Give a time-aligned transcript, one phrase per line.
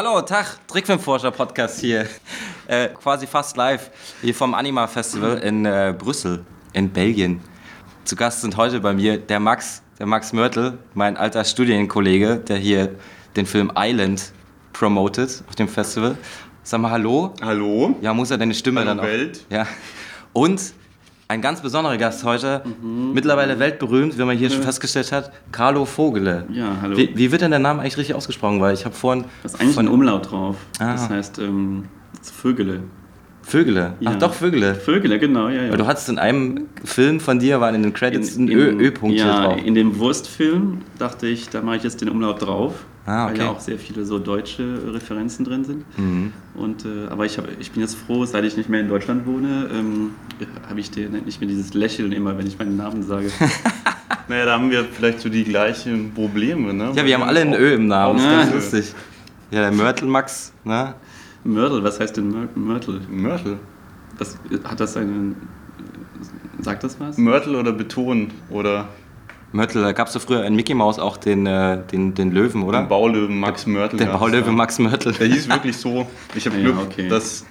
[0.00, 2.06] Hallo, Tag, Trickfilmforscher-Podcast hier.
[2.68, 3.90] Äh, quasi fast live
[4.22, 7.40] hier vom Anima Festival in äh, Brüssel, in Belgien.
[8.04, 12.58] Zu Gast sind heute bei mir der Max, der Max Mörtel, mein alter Studienkollege, der
[12.58, 12.94] hier
[13.34, 14.32] den Film Island
[14.72, 16.16] promotet auf dem Festival.
[16.62, 17.34] Sag mal Hallo.
[17.42, 17.96] Hallo.
[18.00, 19.04] Ja, muss er deine Stimme Hallo dann auch.
[19.04, 19.46] Welt.
[19.50, 19.66] Ja.
[20.32, 20.74] Und
[21.30, 26.46] ein ganz besonderer Gast heute, mittlerweile weltberühmt, wie man hier schon festgestellt hat, Carlo Vogele.
[26.50, 26.96] Ja, hallo.
[26.96, 28.60] Wie, wie wird denn der Name eigentlich richtig ausgesprochen?
[28.62, 30.56] Weil ich habe vorhin Da ist eigentlich von ein Umlaut drauf.
[30.78, 30.92] Ah.
[30.92, 31.84] Das heißt ähm,
[32.18, 32.80] das Vögele.
[33.42, 33.92] Vögele.
[34.00, 34.12] Ja.
[34.14, 34.74] Ach doch, Vögele.
[34.74, 35.70] Vögele, genau, ja, ja.
[35.70, 39.16] Weil du hattest in einem Film von dir, waren in den Credits ein Ö- Ö-Punkt
[39.16, 39.58] hier ja, drauf.
[39.62, 42.72] in dem Wurstfilm dachte ich, da mache ich jetzt den Umlaut drauf.
[43.08, 43.42] Ah, Weil okay.
[43.42, 45.84] ja auch sehr viele so deutsche Referenzen drin sind.
[45.98, 46.32] Mhm.
[46.54, 49.26] Und, äh, aber ich, hab, ich bin jetzt froh, seit ich nicht mehr in Deutschland
[49.26, 50.10] wohne, ähm,
[50.68, 53.30] habe ich den, nicht mehr dieses Lächeln immer, wenn ich meinen Namen sage.
[54.30, 56.92] Naja, da haben wir vielleicht so die gleichen Probleme, ne?
[56.94, 58.38] Ja, wir haben alle ein Ö im Namen, das ist Ja.
[58.42, 58.94] ganz lustig.
[59.50, 60.94] Ja, der Mörtel Max, ne?
[61.44, 63.00] Mörtel, was heißt denn Mör- Mörtel?
[63.10, 63.56] Mörtel.
[64.18, 65.34] Das, hat das einen.
[66.60, 67.16] Sagt das was?
[67.16, 68.88] Mörtel oder Beton oder
[69.52, 72.62] Mörtel, da gab es doch früher in Mickey Mouse auch den, äh, den, den Löwen,
[72.62, 72.80] oder?
[72.82, 73.98] den Baulöwen Max Mörtel.
[73.98, 74.52] der gab's, Baulöwe ja.
[74.52, 75.12] Max Mörtel.
[75.12, 76.06] Der hieß wirklich so.
[76.34, 77.08] Ich habe Ja, Glück, okay.
[77.08, 77.46] dass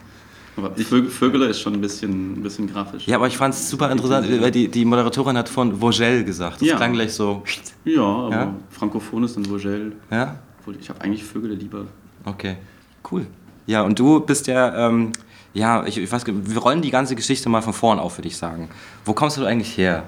[0.55, 3.07] Aber Vö- Vögele ist schon ein bisschen, ein bisschen grafisch.
[3.07, 6.61] Ja, aber ich fand es super interessant, weil die, die Moderatorin hat von Vogel gesagt.
[6.61, 6.75] Das Ja.
[6.77, 7.43] klang gleich so.
[7.85, 8.53] Ja, aber Ja?
[8.69, 9.93] Frankophon ist dann Vogel.
[10.11, 10.35] Ja?
[10.79, 11.85] Ich habe eigentlich Vögele lieber.
[12.25, 12.57] Okay,
[13.11, 13.25] cool.
[13.67, 15.11] Ja, und du bist ja, ähm,
[15.53, 18.17] ja, ich, ich weiß, gar nicht, wir rollen die ganze Geschichte mal von vorn auf,
[18.17, 18.69] würde ich sagen.
[19.05, 20.03] Wo kommst du eigentlich her?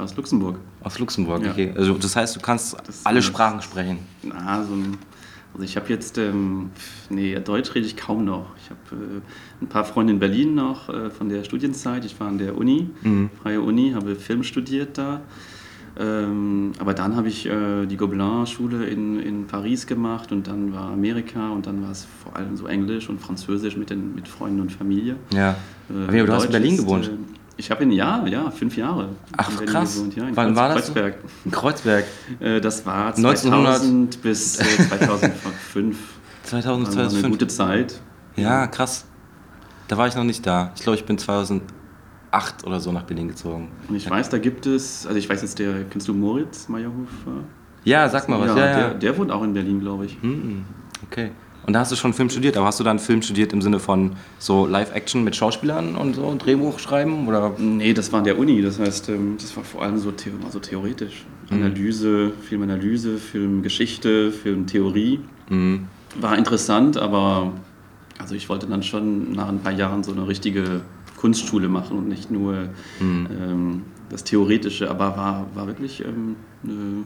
[0.00, 0.56] Aus Luxemburg.
[0.82, 1.50] Aus Luxemburg, Ja.
[1.52, 1.72] okay.
[1.76, 3.98] Also das heißt, du kannst Das- alle Sprachen sprechen.
[4.22, 4.96] Na, so ein,
[5.52, 6.70] also ich habe jetzt, ähm,
[7.10, 8.46] nee, Deutsch rede ich kaum noch.
[8.62, 9.20] Ich habe äh,
[9.64, 12.04] ein paar Freunde in Berlin noch äh, von der Studienzeit.
[12.04, 12.88] Ich war an der Uni,
[13.42, 15.20] freie Uni, habe Film studiert da.
[15.98, 20.90] Ähm, aber dann habe ich äh, die Gobelin-Schule in, in Paris gemacht und dann war
[20.92, 24.60] Amerika und dann war es vor allem so Englisch und Französisch mit, den, mit Freunden
[24.60, 25.16] und Familie.
[25.34, 25.56] Ja.
[25.90, 27.10] Äh, Aber du hast in Deutsch Berlin ist, gewohnt.
[27.60, 29.96] Ich habe in, ja, ja, fünf Jahre Ach, krass.
[29.96, 30.16] gewohnt.
[30.16, 30.92] Ja, Wann Kreuz, war das so?
[30.94, 31.14] Kreuzberg.
[31.44, 32.04] In Kreuzberg.
[32.40, 35.98] Äh, das war 1900 2000 bis äh, 2005.
[36.44, 37.30] 2000, Das war eine 2005.
[37.32, 38.00] gute Zeit.
[38.36, 39.04] Ja, krass.
[39.88, 40.72] Da war ich noch nicht da.
[40.74, 41.62] Ich glaube, ich bin 2008
[42.64, 43.68] oder so nach Berlin gezogen.
[43.88, 47.44] Und ich weiß, da gibt es, also ich weiß jetzt, der, kennst du Moritz Meyerhofer?
[47.84, 48.56] Ja, sag mal was.
[48.56, 48.76] Ja, ja.
[48.76, 50.16] Der, der wohnt auch in Berlin, glaube ich.
[50.22, 50.64] Hm,
[51.06, 51.32] okay.
[51.66, 53.78] Und da hast du schon Film studiert, aber hast du dann Film studiert im Sinne
[53.78, 57.28] von so Live-Action mit Schauspielern und so, Drehbuch schreiben?
[57.28, 57.52] Oder?
[57.58, 60.12] Nee, das war an der Uni, das heißt, ähm, das war vor allem so,
[60.44, 61.24] also theoretisch.
[61.50, 61.56] Mhm.
[61.56, 65.20] Analyse, Filmanalyse, Filmgeschichte, Filmtheorie.
[65.48, 65.86] Mhm.
[66.18, 67.52] War interessant, aber
[68.18, 70.80] also ich wollte dann schon nach ein paar Jahren so eine richtige
[71.16, 72.70] Kunstschule machen und nicht nur
[73.00, 73.26] Mhm.
[73.30, 76.34] ähm, das Theoretische, aber war, war wirklich ähm,
[76.64, 77.04] eine, eine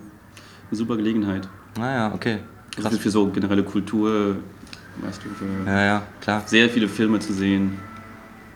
[0.70, 1.48] super Gelegenheit.
[1.78, 2.38] Naja, okay.
[2.77, 2.99] Also Krass.
[2.99, 4.37] für so generelle Kultur,
[5.03, 6.43] weißt du, für Ja, ja, klar.
[6.47, 7.79] sehr viele Filme zu sehen.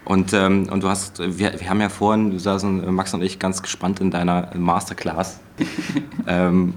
[0.04, 3.38] Und, ähm, und du hast, wir, wir haben ja vorhin, du saßen, Max und ich,
[3.38, 5.38] ganz gespannt in deiner Masterclass.
[6.26, 6.74] ähm,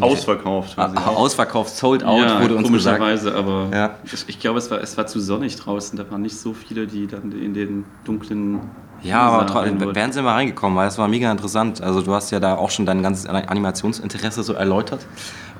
[0.00, 0.78] ausverkauft.
[0.78, 2.98] Ah, ausverkauft, sold out, ja, wurde uns gesagt.
[2.98, 3.94] komischerweise, aber Ja.
[4.04, 5.96] ich, ich glaube, es war, es war zu sonnig draußen.
[5.98, 8.60] Da waren nicht so viele, die dann in den dunklen.
[9.02, 11.80] Ja, aber wären sie mal reingekommen, weil es war mega interessant.
[11.80, 15.06] Also du hast ja da auch schon dein ganzes Animationsinteresse so erläutert.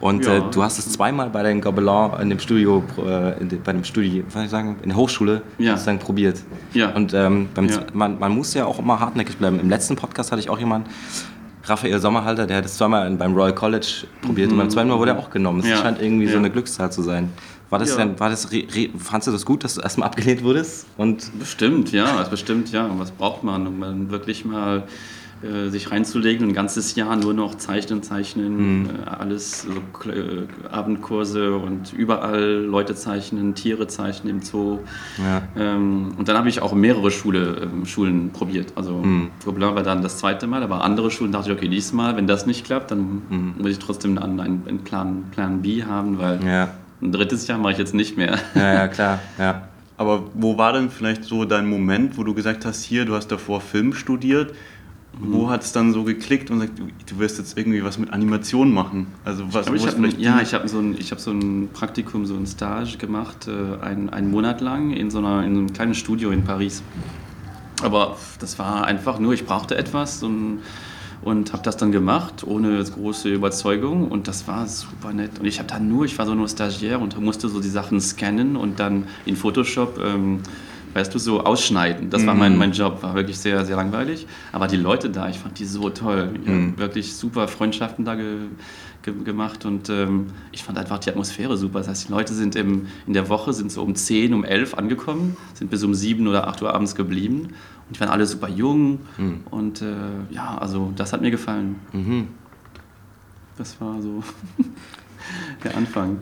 [0.00, 0.36] Und Ja.
[0.38, 3.72] äh, du hast es zweimal bei deinem Gobelin in dem Studio, äh, in dem, bei
[3.72, 5.72] dem Studio, was soll ich sagen, in der Hochschule Ja.
[5.72, 6.38] sozusagen probiert.
[6.74, 6.90] Ja.
[6.90, 7.78] Und ähm, Ja.
[7.92, 9.58] man, man muss ja auch immer hartnäckig bleiben.
[9.60, 10.88] Im letzten Podcast hatte ich auch jemanden,
[11.64, 15.12] Raphael Sommerhalter, der hat es zweimal beim Royal College probiert und beim zweiten Mal wurde
[15.12, 15.60] er auch genommen.
[15.60, 15.82] Es Mhm.
[15.82, 17.30] Scheint irgendwie so eine Glückszahl zu sein.
[17.70, 17.96] War das Ja.
[17.96, 18.48] denn, war das,
[18.98, 20.86] fandst du das gut, dass du erstmal abgelehnt wurdest?
[20.96, 22.88] Und Bestimmt, ja, also bestimmt, ja.
[22.98, 24.84] Was braucht man, um dann wirklich mal
[25.42, 28.86] äh, sich reinzulegen, ein ganzes Jahr nur noch zeichnen, zeichnen, Mhm.
[29.04, 34.78] äh, alles, so Kle- äh, Abendkurse und überall Leute zeichnen, Tiere zeichnen im Zoo.
[35.18, 35.42] ja.
[35.54, 38.72] Ähm, und dann habe ich auch mehrere Schule, ähm, Schulen probiert.
[38.76, 39.28] Also Mhm.
[39.44, 42.46] Gobelin war dann das zweite Mal, aber andere Schulen dachte ich, okay, diesmal, wenn das
[42.46, 43.54] nicht klappt, dann Mhm.
[43.58, 46.68] muss ich trotzdem einen, einen Plan, Plan B haben, weil Ja.
[47.02, 48.38] Ein drittes Jahr mache ich jetzt nicht mehr.
[48.54, 49.68] ja, ja, klar, ja.
[49.98, 53.28] Aber wo war denn vielleicht so dein Moment, wo du gesagt hast, hier, du hast
[53.28, 54.52] davor Film studiert?
[55.18, 55.32] Mhm.
[55.32, 58.12] Wo hat es dann so geklickt und sagt, du, du wirst jetzt irgendwie was mit
[58.12, 59.06] Animation machen?
[59.24, 61.70] Also was, ich ist hab, vielleicht ja, ich habe so, ein- ich hab so ein
[61.72, 65.60] Praktikum, so ein Stage gemacht, äh, ein, einen Monat lang in so, einer, in so
[65.60, 66.82] einem kleinen Studio in Paris.
[67.82, 70.60] Aber das war einfach nur, ich brauchte etwas und,
[71.22, 75.38] und habe das dann gemacht, ohne große Überzeugung und das war super nett.
[75.40, 78.00] Und ich habe dann nur, ich war so nur Stagiaire und musste so die Sachen
[78.00, 80.40] scannen und dann in Photoshop ähm,
[80.96, 82.08] weißt du, so ausschneiden.
[82.08, 84.26] Das war mein, mein Job, war wirklich sehr, sehr langweilig.
[84.50, 86.30] Aber die Leute da, ich fand die so toll.
[86.46, 88.38] Hab wirklich super Freundschaften da ge
[89.02, 91.80] ge gemacht und ähm, ich fand einfach die Atmosphäre super.
[91.80, 94.74] Das heißt, die Leute sind im, in der Woche sind so um 10, um 11
[94.74, 97.50] angekommen, sind bis um 7 oder 8 Uhr abends geblieben
[97.88, 99.40] und die waren alle super jung Mhm.
[99.50, 99.86] und äh,
[100.30, 101.76] ja, also das hat mir gefallen.
[101.92, 102.28] Mhm.
[103.58, 104.22] Das war so
[105.64, 106.18] der Anfang.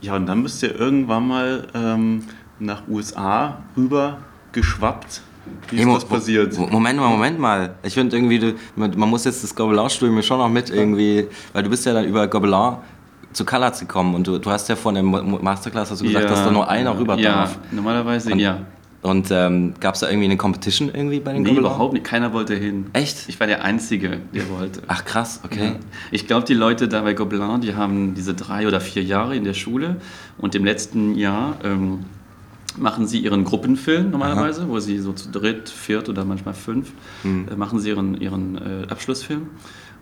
[0.00, 2.22] Ja, und dann bist du ja irgendwann mal ähm,
[2.58, 4.18] nach USA rüber
[4.52, 5.22] geschwappt.
[5.68, 6.56] Wie ist Hey, das passiert?
[6.58, 7.74] Mo- Moment mal, Moment mal.
[7.82, 11.26] Ich finde irgendwie, du, man man muss jetzt das Gobelin-Studium mir schon noch mit irgendwie,
[11.52, 12.76] weil du bist ja dann über Gobelin
[13.32, 16.44] zu Colors gekommen und du, du hast ja von der Masterclass hast du gesagt, dass
[16.44, 17.58] da nur einer rüber Ja, darf.
[17.70, 18.58] normalerweise Und- ja.
[19.02, 21.64] Und ähm, gab es da irgendwie eine Competition irgendwie bei den Nee, Gobelin?
[21.66, 22.04] überhaupt nicht.
[22.04, 22.86] Keiner wollte hin.
[22.92, 23.28] Echt?
[23.28, 24.82] Ich war der Einzige, der wollte.
[24.88, 25.76] Ach krass, okay.
[26.10, 29.44] Ich glaube, die Leute da bei Gobelin, die haben diese drei oder vier Jahre in
[29.44, 29.96] der Schule
[30.36, 32.00] und im letzten Jahr ähm,
[32.76, 36.92] machen sie ihren Gruppenfilm normalerweise, wo sie so zu dritt, viert oder manchmal fünf,
[37.24, 39.46] äh, machen sie ihren, ihren äh, Abschlussfilm.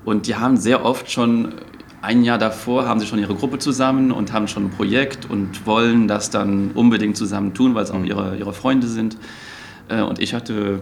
[0.05, 1.55] Und die haben sehr oft schon,
[2.03, 5.67] ein Jahr davor haben sie schon ihre Gruppe zusammen und haben schon ein Projekt und
[5.67, 9.17] wollen das dann unbedingt zusammen tun, weil es auch ihre, ihre Freunde sind.
[9.89, 10.81] Äh, und ich hatte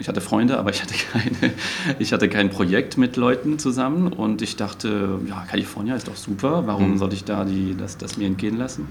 [0.00, 1.52] ich hatte Freunde, aber ich hatte, keine,
[1.98, 6.68] ich hatte kein Projekt mit Leuten zusammen und ich dachte, ja, Kalifornien ist doch super,
[6.68, 6.98] warum Mhm.
[6.98, 8.86] soll ich da die, das, das mir entgehen lassen?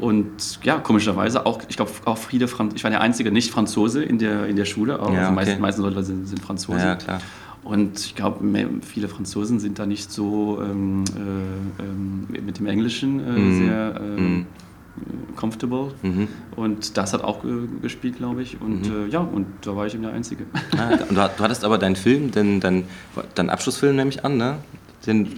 [0.00, 4.18] Und ja, komischerweise auch, ich glaube, auch viele Franz ich war der einzige Nicht-Franzose in
[4.18, 5.34] der, in der Schule, auch Ja, also okay.
[5.36, 6.80] meisten, meisten Leute sind, sind Franzosen.
[6.80, 7.20] Ja, klar.
[7.64, 8.44] Und ich glaube,
[8.82, 13.58] viele Franzosen sind da nicht so ähm, äh, ähm, mit dem Englischen äh, Mhm.
[13.58, 14.46] sehr ähm,
[15.34, 15.92] comfortable.
[16.02, 16.28] Mhm.
[16.56, 17.48] Und das hat auch äh,
[17.82, 18.60] gespielt, glaube ich.
[18.60, 20.44] Und äh, ja, und da war ich eben der Einzige.
[20.76, 22.84] Ah, und du, hat- du hattest aber deinen Film, den, dein,
[23.34, 24.58] dein Abschlussfilm nehme ich an, ne?
[25.06, 25.28] Den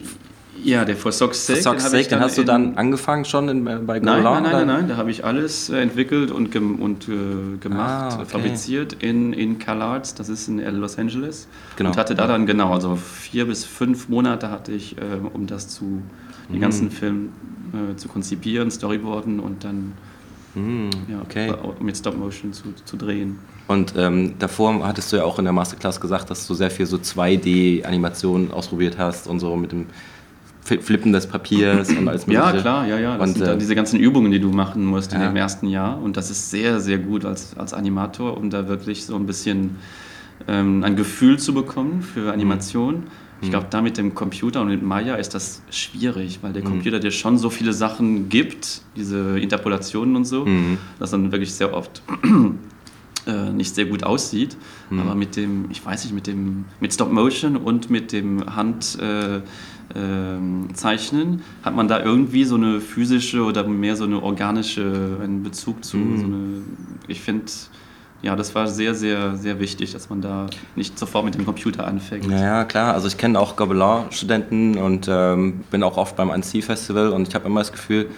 [0.67, 1.63] Ja, der For Sock's Sake.
[1.63, 4.03] Sock's hab Sake, den hast du dann angefangen schon in, bei Gobelin?
[4.05, 7.57] Nein, nein, nein, nein, nein, da habe ich alles äh, entwickelt und, gem und äh,
[7.61, 8.25] gemacht, Ah, okay.
[8.27, 11.47] fabriziert in, in CalArts, das ist in Los Angeles.
[11.77, 11.91] Genau.
[11.91, 15.03] Und hatte da dann genau, also vier bis fünf Monate hatte ich, äh,
[15.33, 16.53] um das zu, Mhm.
[16.53, 17.29] den ganzen Film
[17.73, 19.93] äh, zu konzipieren, Storyboarden und dann
[20.55, 21.53] Hm, ja, okay.
[21.81, 23.39] mit Stop Motion zu, zu drehen.
[23.69, 26.87] Und ähm, davor hattest du ja auch in der Masterclass gesagt, dass du sehr viel
[26.87, 29.87] so 2D-Animationen ausprobiert hast und so mit dem
[30.67, 32.63] Flippen des Papiers und alles Ja, mögliche.
[32.63, 33.17] klar, ja, ja.
[33.19, 35.29] Das Und, sind äh, dann diese ganzen Übungen, die du machen musst in Ja.
[35.29, 36.03] dem ersten Jahr.
[36.03, 39.77] Und das ist sehr, sehr gut als, als Animator, um da wirklich so ein bisschen
[40.49, 43.05] ähm, ein Gefühl zu bekommen für Animation.
[43.43, 46.99] Ich glaube, da mit dem Computer und mit Maya ist das schwierig, weil der Computer
[46.99, 50.79] dir schon so viele Sachen gibt, diese Interpolationen und so, Mhm.
[50.99, 52.03] dass dann wirklich sehr oft
[53.27, 54.57] äh, nicht sehr gut aussieht.
[54.91, 58.99] Aber mit dem, ich weiß nicht, mit dem mit Stop Motion und mit dem Hand
[59.01, 59.41] äh,
[59.95, 65.43] ähm, Zeichnen hat man da irgendwie so eine physische oder mehr so eine organische einen
[65.43, 65.99] Bezug zu.
[66.17, 66.63] So eine,
[67.07, 67.45] ich finde,
[68.23, 71.87] ja, das war sehr, sehr, sehr wichtig, dass man da nicht sofort mit dem Computer
[71.87, 72.27] anfängt.
[72.31, 72.95] Ja, klar.
[72.95, 77.47] Also ich kenne auch Gobelin-Studenten und ähm, bin auch oft beim Annecy-Festival und ich habe
[77.47, 78.09] immer das Gefühl,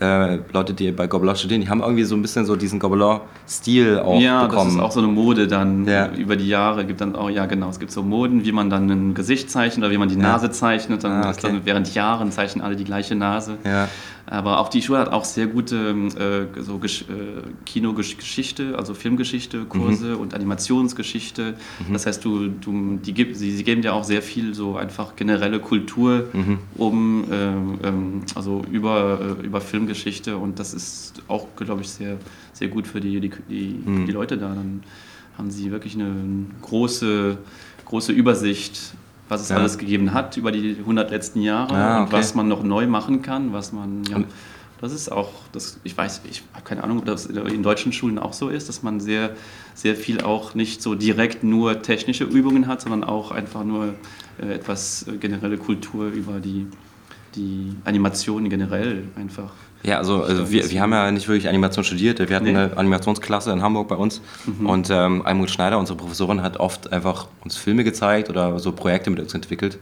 [0.00, 4.00] äh, Leute, die bei Gobelin studieren, die haben irgendwie so ein bisschen so diesen Gobelin-Stil
[4.00, 4.66] auch ja, bekommen.
[4.66, 6.08] das ist auch so eine Mode dann Ja.
[6.12, 6.84] über die Jahre.
[6.84, 9.84] Gibt dann auch, ja genau, es gibt so Moden, wie man dann ein Gesicht zeichnet
[9.84, 10.22] oder wie man die Ja.
[10.22, 11.04] Nase zeichnet.
[11.04, 11.38] Dann, Ah, okay.
[11.42, 13.56] dann während Jahren zeichnen alle die gleiche Nase.
[13.64, 13.88] ja.
[14.26, 15.76] Aber auch die Schule hat auch sehr gute
[16.56, 21.54] äh, so Gesch äh, Kinogeschichte, also Filmgeschichte, Kurse und Animationsgeschichte.
[21.92, 25.14] Das heißt, du, du, die, gib- sie, sie geben dir auch sehr viel so einfach
[25.14, 26.28] generelle Kultur
[26.76, 30.38] um, ähm, ähm, also über, äh, über Filmgeschichte.
[30.38, 32.16] Und das ist auch, glaube ich, sehr,
[32.54, 34.48] sehr gut für die, die, die, die Leute da.
[34.54, 34.82] Dann
[35.36, 36.14] haben sie wirklich eine
[36.62, 37.36] große,
[37.84, 38.94] große Übersicht
[39.28, 39.56] was es Ja.
[39.56, 42.12] alles gegeben hat über die 100 letzten Jahre Ah, und okay.
[42.16, 44.26] was man noch neu machen kann, was man, ja, Und-
[44.80, 48.18] das ist auch, das, ich weiß, ich habe keine Ahnung, ob das in deutschen Schulen
[48.18, 49.30] auch so ist, dass man sehr,
[49.74, 53.94] sehr viel auch nicht so direkt nur technische Übungen hat, sondern auch einfach nur
[54.42, 56.66] äh, etwas äh, generelle Kultur über die,
[57.34, 59.52] die Animation generell einfach.
[59.84, 62.18] Ja, also, also wir, wir haben ja nicht wirklich Animation studiert.
[62.18, 62.56] Wir hatten Nee.
[62.56, 64.22] eine Animationsklasse in Hamburg bei uns.
[64.64, 69.10] Und ähm, Almut Schneider, unsere Professorin, hat oft einfach uns Filme gezeigt oder so Projekte
[69.10, 69.78] mit uns entwickelt.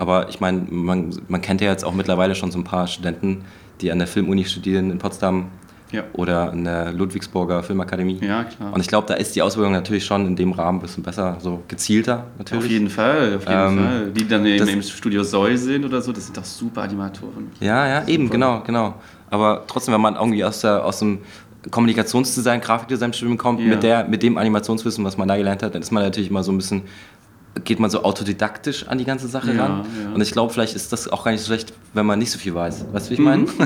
[0.00, 3.44] Aber ich meine, man, man kennt ja jetzt auch mittlerweile schon so ein paar Studenten,
[3.80, 5.46] die an der Filmuni studieren in Potsdam
[5.92, 6.02] Ja.
[6.14, 8.18] oder an der Ludwigsburger Filmakademie.
[8.22, 8.72] Ja, klar.
[8.72, 11.36] Und ich glaube, da ist die Ausbildung natürlich schon in dem Rahmen ein bisschen besser,
[11.40, 12.64] so gezielter natürlich.
[12.64, 14.10] auf jeden Fall, auf jeden Ähm, Fall.
[14.12, 17.52] Die dann das- im Studio Soy sind oder so, das sind doch super Animatoren.
[17.60, 18.94] Ja, ja, eben, genau, genau.
[19.30, 21.18] Aber trotzdem, wenn man irgendwie aus, der, aus dem
[21.70, 23.66] Kommunikationsdesign, Grafikdesign-Studium kommt, Ja.
[23.66, 26.42] mit, der, mit dem Animationswissen, was man da gelernt hat, dann ist man natürlich immer
[26.44, 26.82] so ein bisschen,
[27.64, 29.86] geht man so autodidaktisch an die ganze Sache Ja, ran.
[30.04, 30.14] ja.
[30.14, 32.38] Und ich glaube, vielleicht ist das auch gar nicht so schlecht, wenn man nicht so
[32.38, 32.84] viel weiß.
[32.92, 33.46] Weißt du, wie ich meine?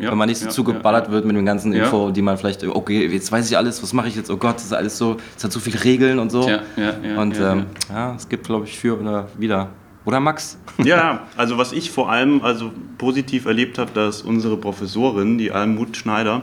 [0.00, 1.72] Ja, wenn man nicht so zugeballert wird mit dem ganzen.
[1.72, 4.30] Info, die man vielleicht, okay, jetzt weiß ich alles, was mache ich jetzt?
[4.30, 6.46] Oh Gott, das ist alles so, es hat so viele Regeln und so.
[6.48, 9.68] Ja, ja, ja, und ähm, ja, es gibt, glaube ich, für oder wieder.
[10.04, 10.58] Oder Max?
[10.82, 15.96] Ja, also was ich vor allem also positiv erlebt habe, dass unsere Professorin, die Almut
[15.96, 16.42] Schneider,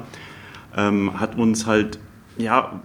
[0.76, 2.00] ähm, hat uns halt
[2.38, 2.82] ja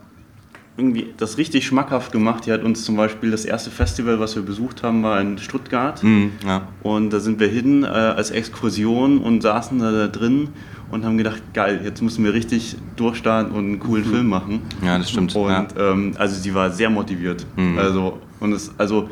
[0.77, 2.47] irgendwie das richtig schmackhaft gemacht.
[2.47, 6.03] Die hat uns zum Beispiel das erste Festival, was wir besucht haben, war in Stuttgart.
[6.03, 6.69] Mhm, ja.
[6.83, 10.49] Und da sind wir hin äh, als Exkursion und saßen da, da drin
[10.91, 14.63] und haben gedacht, geil, jetzt müssen wir richtig durchstarten und einen coolen Film machen.
[14.85, 15.35] Ja, das stimmt.
[15.35, 15.67] Und ja.
[15.79, 17.47] ähm, also sie war sehr motiviert.
[17.57, 17.79] Mhm.
[17.79, 19.09] Also, und es, also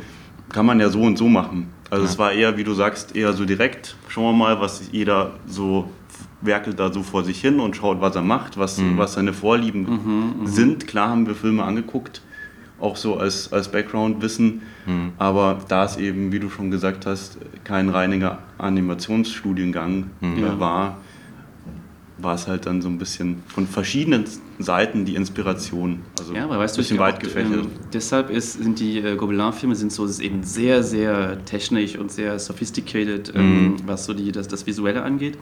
[0.54, 1.66] kann man ja so und so machen.
[1.90, 2.10] Also Ja.
[2.10, 3.96] es war eher, wie du sagst, eher so direkt.
[4.08, 5.90] Schauen wir mal, was jeder so
[6.40, 8.96] werkelt da so vor sich hin und schaut, was er macht, was, Mhm.
[8.96, 10.86] was seine Vorlieben sind.
[10.86, 12.22] Klar haben wir Filme angeguckt,
[12.80, 14.62] auch so als, als Background-Wissen.
[14.86, 15.12] Mhm.
[15.18, 20.44] Aber da es eben, wie du schon gesagt hast, kein reiniger Animationsstudiengang Mhm.
[20.44, 20.98] äh, war,
[22.24, 24.24] war es halt dann so ein bisschen von verschiedenen
[24.58, 26.00] Seiten die Inspiration.
[26.18, 27.64] Also Ja, aber weißt du, ein bisschen ich weit glaub, gefächert.
[27.64, 32.10] ähm, deshalb ist, sind die äh, Gobelin-Filme sind so, ist eben sehr, sehr technisch und
[32.10, 35.38] sehr sophisticated, ähm, was so die, das, das Visuelle angeht.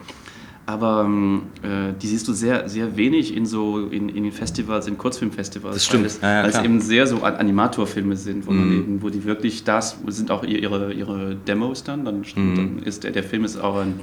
[0.64, 4.86] Aber ähm, äh, die siehst du sehr, sehr wenig in so in, in den Festivals,
[4.86, 5.74] in Kurzfilmfestivals.
[5.74, 6.02] Das stimmt.
[6.04, 8.76] Weil es, Ja, ja, weil es eben sehr so An- Animatorfilme sind, wo man Mhm.
[8.78, 12.04] eben, wo die wirklich das sind auch ihre, ihre Demos dann.
[12.04, 12.54] Dann, Mhm.
[12.54, 13.98] dann ist der, der Film ist auch ein,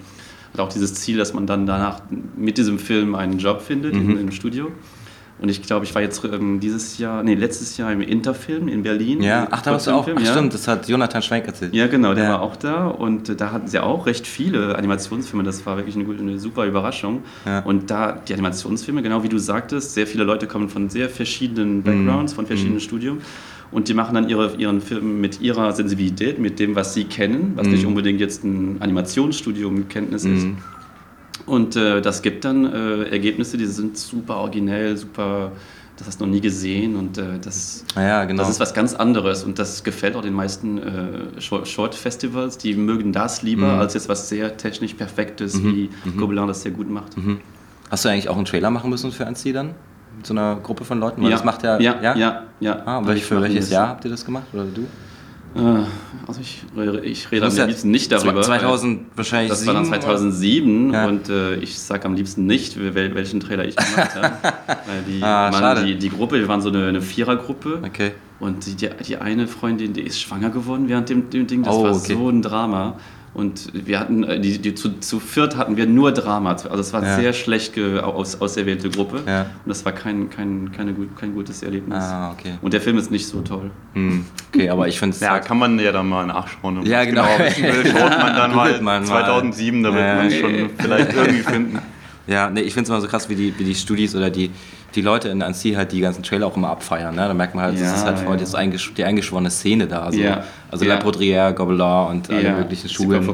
[0.53, 2.01] hat auch dieses Ziel, dass man dann danach
[2.37, 4.11] mit diesem Film einen Job findet Mhm.
[4.11, 4.71] in, im Studio.
[5.41, 8.83] Und ich glaube, ich war jetzt ähm, dieses Jahr, nee, letztes Jahr im Interfilm in
[8.83, 9.21] Berlin.
[9.23, 9.99] Ja, ach, da warst du auch.
[10.01, 10.33] Ach, Kurzfilmfilm, ja.
[10.33, 11.73] stimmt, das hat Jonathan Schwenk erzählt.
[11.73, 12.29] Ja, genau, der Ja.
[12.31, 15.43] war auch da und äh, da hatten sie auch recht viele Animationsfilme.
[15.45, 17.23] Das war wirklich eine, gute, eine super Überraschung.
[17.45, 17.59] Ja.
[17.59, 21.11] Und da die Animationsfilme, genau wie du sagtest, sehr viele Leute kommen von sehr Mhm.
[21.13, 23.19] verschiedenen Backgrounds, von verschiedenen Studien.
[23.71, 27.53] Und die machen dann ihre, ihren Film mit ihrer Sensibilität, mit dem, was sie kennen,
[27.55, 27.73] was Mhm.
[27.73, 30.45] nicht unbedingt jetzt ein Animationsstudium-Kenntnis ist.
[30.45, 30.57] Mhm.
[31.45, 35.51] Und äh, das gibt dann äh, Ergebnisse, die sind super originell, super,
[35.97, 38.41] das hast du noch nie gesehen und äh, das, Ja, genau.
[38.41, 42.73] das ist was ganz anderes und das gefällt auch den meisten äh, Short- Short-Festivals, die
[42.75, 43.79] mögen das lieber Mhm.
[43.79, 47.17] als jetzt was sehr technisch Perfektes, wie Gobelin das sehr gut macht.
[47.17, 47.39] Mhm.
[47.89, 49.75] Hast du eigentlich auch einen Trailer machen müssen für Annecy dann?
[50.17, 51.21] Mit so einer Gruppe von Leuten?
[51.21, 51.79] Weil Ja, das macht ja.
[51.79, 52.81] ja, ja, ja.
[52.85, 53.73] Ah, Hab welch, für welches müssen.
[53.73, 54.43] Jahr habt ihr das gemacht?
[54.53, 54.81] Oder du?
[55.55, 55.83] Äh,
[56.27, 58.41] also ich, rede- ich rede am ja liebsten nicht darüber.
[58.41, 59.49] 2000 wahrscheinlich.
[59.49, 60.01] Das war dann sieben, oder?
[60.01, 61.07] 2007 Ja.
[61.07, 64.31] und äh, ich sage am liebsten nicht, wel welchen Trailer ich gemacht habe.
[64.67, 65.85] Weil die, Ah, schade.
[65.85, 68.11] die, die Gruppe, wir waren so eine, eine Vierergruppe Okay.
[68.39, 71.63] und die, die, die eine Freundin, die ist schwanger geworden während dem, dem Ding.
[71.63, 72.13] Das Oh, war okay.
[72.13, 72.95] so ein Drama.
[73.33, 76.51] Und wir hatten, äh, die, die, zu, zu viert hatten wir nur Drama.
[76.51, 77.15] Also es war Ja.
[77.15, 79.21] sehr schlecht aus, auserwählte Gruppe.
[79.27, 79.41] Ja.
[79.41, 82.03] Und das war kein, kein, keine, gut- kein gutes Erlebnis.
[82.03, 82.53] Ah, okay.
[82.61, 83.71] Und der Film ist nicht so toll.
[83.93, 84.25] Hm.
[84.53, 85.21] Okay, aber ich finde es.
[85.21, 86.85] Ja, kann man ja dann mal nachschauen.
[86.85, 87.23] Ja, genau.
[87.37, 89.05] wissen will, schaut man dann mal man mal.
[89.05, 91.79] 2007, da wird man schon vielleicht irgendwie finden.
[92.29, 94.51] Ja, nee, ich finde es immer so krass, wie die, wie die Studis oder die,
[94.93, 97.15] die Leute in Annecy halt die ganzen Trailer auch immer abfeiern.
[97.15, 97.21] Ne?
[97.27, 98.35] Da merkt man halt, das Ja, ist halt ja.
[98.35, 100.11] das eingesch die eingeschworene Szene da.
[100.11, 100.19] So.
[100.19, 100.43] Ja.
[100.69, 100.95] Also Ja.
[100.95, 101.81] La Poudrière, Gobelin
[102.11, 103.27] und alle möglichen Schulen.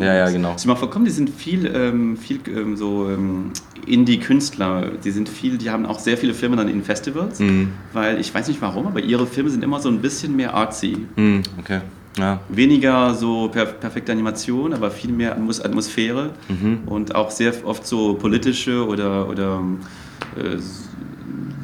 [0.00, 0.54] Ja, ja, genau.
[0.56, 3.52] Super Verkommen, die sind viel, ähm, viel ähm, so ähm,
[3.86, 4.90] Indie-Künstler.
[5.04, 7.68] Die sind viel, die haben auch sehr viele Filme dann in Festivals, Mhm.
[7.92, 10.96] weil ich weiß nicht warum, aber ihre Filme sind immer so ein bisschen mehr artsy.
[11.16, 11.80] Hm, okay.
[12.18, 12.40] Ja.
[12.48, 16.80] Weniger so per perfekte Animation, aber viel mehr Atmos Atmosphäre Mhm.
[16.86, 19.62] und auch sehr oft so politische oder, oder
[20.36, 20.56] äh,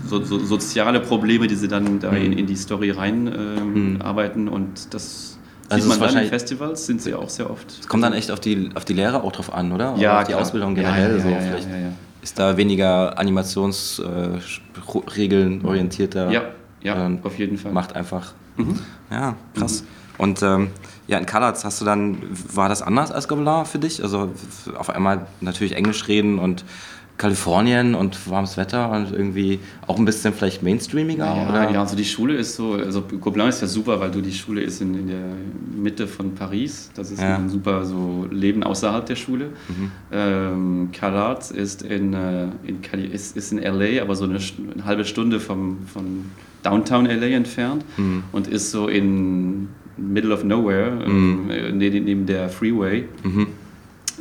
[0.09, 4.01] so, so, soziale Probleme, die sie dann da in, in die Story rein ähm, Mhm.
[4.03, 5.37] arbeiten und das
[5.69, 7.71] Also sieht man dann in Festivals, sind sie auch sehr oft.
[7.81, 9.95] Es kommt dann echt auf die, auf die Lehre auch drauf an, oder?
[9.99, 10.41] Ja, auf die klar.
[10.41, 11.17] Ausbildung Ja, generell.
[11.17, 11.93] ja, so ja, vielleicht ja, ja.
[12.23, 16.31] Ist da weniger Animationsregeln orientierter?
[16.31, 16.43] Ja,
[16.83, 17.73] ja, Ähm, auf jeden Fall.
[17.73, 18.33] Macht einfach.
[18.57, 18.79] Mhm.
[19.11, 19.85] Ja, krass.
[20.19, 20.69] Und ähm,
[21.07, 22.19] ja, in Colors hast du dann,
[22.53, 24.03] war das anders als Gobelin für dich?
[24.03, 24.31] Also
[24.77, 26.65] auf einmal natürlich Englisch reden und
[27.19, 29.59] Kalifornien und warmes Wetter und irgendwie
[29.89, 31.25] auch ein bisschen vielleicht mainstreamiger?
[31.27, 31.71] Ja, oder?
[31.73, 34.63] ja, also die Schule ist so, also Gobelin ist ja super, weil du die Schule
[34.63, 35.25] ist in, in der
[35.77, 36.91] Mitte von Paris.
[36.95, 37.37] Das ist Ja.
[37.37, 39.47] ein super so Leben außerhalb der Schule.
[39.69, 39.91] Mhm.
[40.13, 42.83] Ähm, CalArts ist in, äh, in
[43.13, 44.39] ist, ist in LA, aber so eine,
[44.75, 46.27] eine halbe Stunde vom, von
[46.63, 48.23] Downtown LA entfernt Mhm.
[48.31, 49.69] und ist so in
[49.99, 51.51] middle of nowhere, Mhm.
[51.51, 53.05] äh, neben der Freeway.
[53.25, 53.49] Mhm.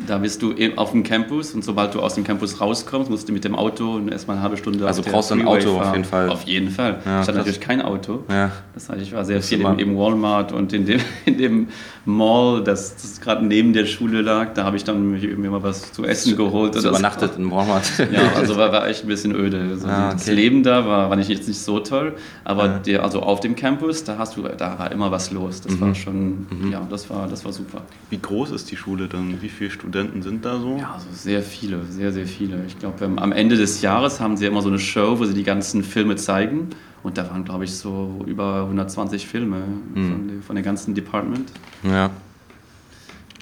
[0.06, 3.34] Da bist du auf dem Campus und sobald du aus dem Campus rauskommst, musst du
[3.34, 5.84] mit dem Auto erstmal eine halbe Stunde Also auf brauchst du ein Freeway Auto auf
[5.84, 5.94] fahren.
[5.96, 6.30] jeden Fall.
[6.30, 7.00] Auf jeden Fall.
[7.04, 8.24] Ja, ich hatte natürlich kein Auto.
[8.30, 8.52] Ja.
[8.76, 11.68] Das heißt, ich war sehr viel im, im Walmart und in dem, in dem
[12.06, 14.54] Mall, das, das gerade neben der Schule lag.
[14.54, 16.76] Da habe ich dann mir mal was zu essen geholt.
[16.76, 16.90] Du so.
[16.90, 17.84] übernachtet in Walmart?
[18.12, 19.60] Ja, also war, war echt ein bisschen öde.
[19.72, 20.36] Also Ah, Das okay.
[20.36, 22.14] Leben da war, war nicht, jetzt nicht so toll,
[22.44, 22.80] aber Ja.
[22.80, 25.62] der, also auf dem Campus, da hast du, da war immer was los.
[25.62, 25.82] Das Mhm.
[25.82, 27.82] war schon, ja, das war, das war super.
[28.10, 29.42] Wie groß ist die Schule dann?
[29.42, 30.78] Wie viele Studenten sind da so?
[30.80, 32.64] Ja, also sehr viele, sehr, sehr viele.
[32.68, 35.34] Ich glaube, ähm, am Ende des Jahres haben sie immer so eine Show, wo sie
[35.34, 36.70] die ganzen Filme zeigen.
[37.04, 39.62] Und da waren, glaube ich, so über 120 Filme
[39.94, 41.52] von, der- von der ganzen Department.
[41.84, 42.10] ja.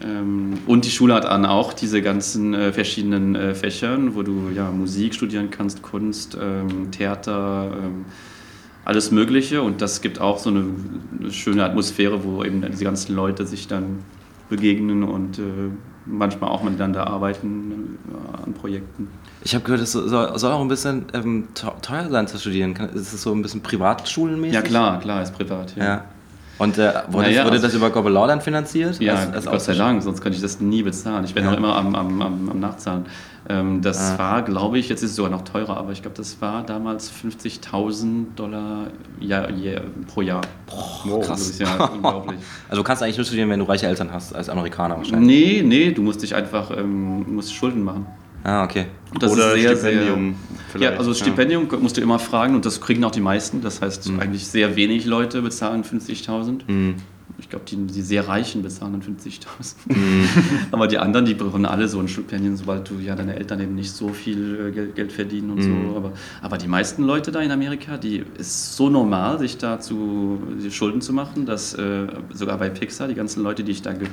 [0.04, 4.50] Ähm, und die Schule hat dann auch diese ganzen äh, verschiedenen äh, Fächern, wo du
[4.54, 8.04] ja Musik studieren kannst, Kunst, ähm, Theater, ähm,
[8.84, 9.62] alles Mögliche.
[9.62, 10.66] Und das gibt auch so eine,
[11.18, 14.00] eine schöne Atmosphäre, wo eben diese ganzen Leute sich dann
[14.50, 15.44] begegnen und äh,
[16.06, 19.10] manchmal auch miteinander arbeiten äh, an Projekten.
[19.44, 22.76] Ich habe gehört, es soll, soll, auch ein bisschen ähm, teuer sein zu studieren.
[22.94, 24.56] Ist es so ein bisschen privatschulenmäßig?
[24.56, 25.76] Ja, klar, klar, ist privat.
[25.76, 25.84] Ja.
[25.84, 26.04] ja.
[26.58, 29.00] Und äh, wurde, naja, wurde also, das über Gobelau dann finanziert?
[29.02, 31.26] Ja, als, als Gott sei Dank, sonst könnte ich das nie bezahlen.
[31.26, 31.54] Ich werde ja.
[31.54, 33.06] auch immer am, am, am, am Nachzahlen.
[33.48, 34.18] Ähm, das ah.
[34.18, 37.12] war, glaube ich, jetzt ist es sogar noch teurer, aber ich glaube, das war damals
[37.12, 38.88] 50.000 Dollar
[39.20, 40.42] Jahr, Jahr, pro Jahr.
[40.66, 41.40] Boah, krass.
[41.40, 42.40] Das ist ja unglaublich.
[42.70, 45.62] Also du kannst eigentlich nur studieren, wenn du reiche Eltern hast, als Amerikaner wahrscheinlich.
[45.62, 48.08] Nee, nee, du musst dich einfach ähm, musst Schulden machen.
[48.46, 48.86] Ah, okay.
[49.20, 50.36] Das Oder sehr, Stipendium.
[50.72, 51.78] Sehr, ja, also das Stipendium ja.
[51.80, 53.62] musst du immer fragen und das kriegen auch die meisten.
[53.62, 54.20] Das heißt, mhm.
[54.20, 56.62] eigentlich sehr wenig Leute bezahlen 50.000.
[56.68, 56.96] Mhm
[57.38, 59.76] ich glaube, die, die sehr Reichen bezahlen dann 50.000.
[59.88, 60.28] Mhm.
[60.72, 63.76] Aber die anderen, die bekommen alle so ein Stipendien, sobald du ja deine Eltern eben
[63.76, 65.88] nicht so viel äh, Geld, verdienen und mhm.
[65.90, 65.98] so.
[65.98, 70.40] Aber, aber die meisten Leute da in Amerika, die ist so normal, sich da zu
[70.70, 74.08] Schulden zu machen, dass äh, sogar bei Pixar die ganzen Leute, die ich da ge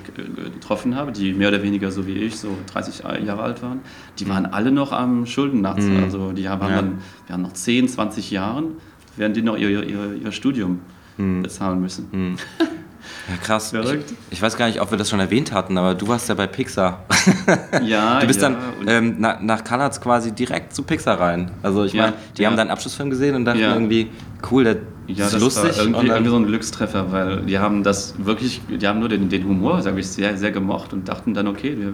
[0.53, 3.81] getroffen habe, die mehr oder weniger so wie ich, so 30 Jahre alt waren,
[4.19, 5.85] die waren alle noch am Schulden nachts.
[5.85, 6.03] Mhm.
[6.03, 6.77] Also die haben ja.
[6.77, 8.77] dann, wir haben noch 10, 20 Jahren,
[9.17, 10.81] während die noch ihr, ihr, ihr Studium
[11.17, 11.43] mhm.
[11.43, 12.37] bezahlen müssen.
[13.29, 13.71] Ja, krass.
[13.71, 14.11] Verrückt.
[14.31, 16.35] Ich, ich, weiß gar nicht, ob wir das schon erwähnt hatten, aber du warst ja
[16.35, 17.05] bei Pixar.
[17.83, 21.51] Ja, Du bist ja, dann ähm, nach, nach Kanada quasi direkt zu Pixar rein.
[21.63, 22.49] Also ich ja, meine, die ja.
[22.49, 24.11] haben deinen Abschlussfilm gesehen und dachten irgendwie,
[24.51, 24.77] cool, der
[25.07, 25.77] ja, ist das lustig.
[25.77, 29.29] War irgendwie, irgendwie so ein Glückstreffer, weil die haben das wirklich, die haben nur den,
[29.29, 31.93] den Humor, sage ich, sehr, sehr gemocht und dachten dann, okay, wir,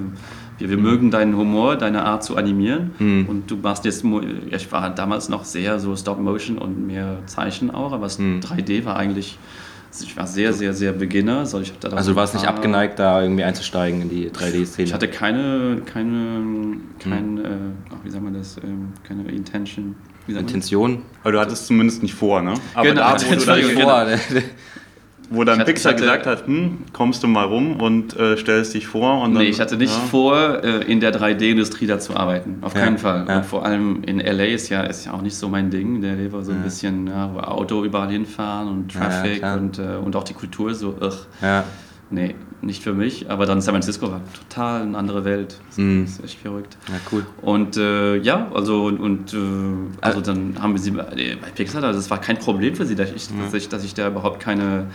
[0.58, 0.82] wir, wir mhm.
[0.82, 3.26] mögen deinen Humor, deine Art zu animieren mhm.
[3.28, 4.04] und du machst jetzt,
[4.50, 8.40] ich war damals noch sehr so Stop-Motion und mehr Zeichen auch, aber mhm.
[8.40, 9.38] 3D war eigentlich
[9.90, 11.38] also ich war sehr, sehr, sehr Beginner.
[11.38, 14.88] Also, ich da also du warst nicht abgeneigt, da irgendwie einzusteigen in die 3D-Szene?
[14.88, 17.44] Ich hatte keine, keine, kein, mhm.
[17.44, 19.96] äh, wie sagt man das, ähm, keine Intention.
[20.26, 21.02] Intention?
[21.22, 22.54] Aber du hattest zumindest nicht vor, ne?
[22.74, 24.04] Aber genau, da, wo du dann, vor.
[24.06, 24.46] Genau
[25.30, 28.74] wo dann hatte, Pixar hatte, gesagt hat, hm, kommst du mal rum und äh, stellst
[28.74, 29.22] dich vor.
[29.22, 30.06] Und dann, nee, ich hatte nicht ja.
[30.10, 32.58] vor, äh, in der 3D-Industrie da zu arbeiten.
[32.62, 32.80] Auf ja.
[32.80, 33.26] keinen Fall.
[33.28, 33.38] Ja.
[33.38, 36.00] Und vor allem in LA ist ja, ist ja auch nicht so mein Ding.
[36.00, 40.16] Der LA war so ein bisschen ja, Auto überall hinfahren und Traffic und, äh, und
[40.16, 41.26] auch die Kultur so, ugh.
[41.42, 41.64] Ja.
[42.10, 45.60] Nee, nicht für mich, aber dann San Francisco war total eine andere Welt.
[45.68, 46.04] Das mm.
[46.04, 46.78] ist echt verrückt.
[46.88, 47.26] Ja, cool.
[47.42, 49.36] Und äh, ja, also und äh,
[50.00, 51.04] also dann haben wir sie bei
[51.54, 54.08] Pixar, also das war kein Problem für sie, dass ich, dass ich, dass ich da
[54.08, 54.86] überhaupt keine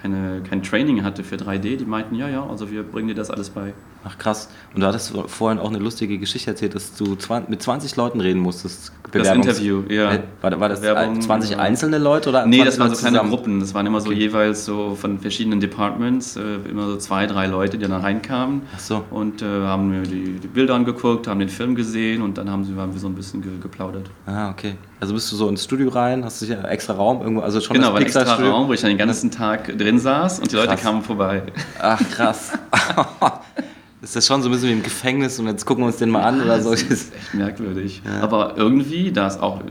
[0.00, 3.30] keine, kein Training hatte für 3D, die meinten, ja, ja, also wir bringen dir das
[3.30, 3.74] alles bei.
[4.02, 4.48] Ach krass.
[4.74, 7.16] Und du hattest vorhin auch eine lustige Geschichte erzählt, dass du
[7.48, 8.92] mit 20 Leuten reden musstest.
[9.12, 10.12] Das Interview, ja.
[10.12, 12.46] Äh, war, war das Werbung, 20 einzelne Leute oder?
[12.46, 13.30] Nee, das waren so kleine zusammen?
[13.30, 13.60] Gruppen.
[13.60, 17.76] Das waren immer so jeweils so von verschiedenen Departments, äh, immer so zwei, drei Leute,
[17.76, 18.62] die dann reinkamen.
[18.74, 19.04] Ach so.
[19.10, 22.64] Und äh, haben mir die, die, Bilder angeguckt, haben den Film gesehen und dann haben,
[22.64, 24.08] sie, haben wir so ein bisschen ge, geplaudert.
[24.26, 24.76] Ah, okay.
[25.00, 27.74] Also bist du so ins Studio rein, hast du ja extra Raum irgendwo, also schon
[27.74, 30.66] genau, Pixar extra Raum, wo ich dann den ganzen Tag drin saß und die krass.
[30.66, 31.42] Leute kamen vorbei.
[31.80, 32.52] Ach krass.
[34.02, 36.10] ist das schon so ein bisschen wie im Gefängnis und jetzt gucken wir uns den
[36.10, 36.70] mal an ja, oder so?
[36.70, 38.02] Das ist echt merkwürdig.
[38.04, 38.20] Ja.
[38.22, 39.62] Aber irgendwie, da ist auch,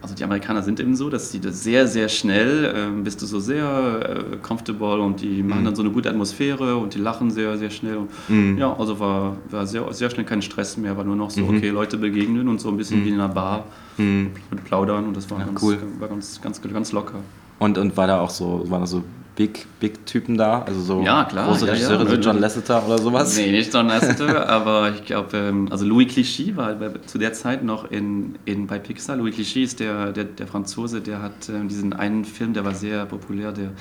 [0.00, 3.26] also die Amerikaner sind eben so, dass sie das sehr, sehr schnell, ähm, bist du
[3.26, 5.64] so sehr äh, comfortable und die machen mhm.
[5.66, 7.98] dann so eine gute Atmosphäre und die lachen sehr, sehr schnell.
[8.28, 8.56] Mhm.
[8.56, 11.56] Ja, also war, war sehr, sehr schnell kein Stress mehr, war nur noch so, mhm.
[11.56, 13.04] okay, Leute begegnen und so ein bisschen mhm.
[13.04, 13.64] wie in einer Bar
[13.98, 14.30] mhm.
[14.50, 15.78] mit plaudern und das war, ja, ganz, cool.
[15.98, 17.18] war ganz, ganz, ganz locker.
[17.58, 19.02] Und, und war da auch so, waren da so
[19.36, 20.62] Big, Big Typen da?
[20.62, 22.10] Also so ja, klar, große ja, Regisseure, ja.
[22.10, 23.36] so John Lasseter oder sowas?
[23.36, 26.74] Nee, nicht John Lasseter, aber ich glaube, ähm, also Louis Clichy war
[27.06, 29.16] zu der Zeit noch in, in, bei Pixar.
[29.16, 32.74] Louis Clichy ist der, der, der Franzose, der hat äh, diesen einen Film, der war
[32.74, 33.72] sehr populär, der,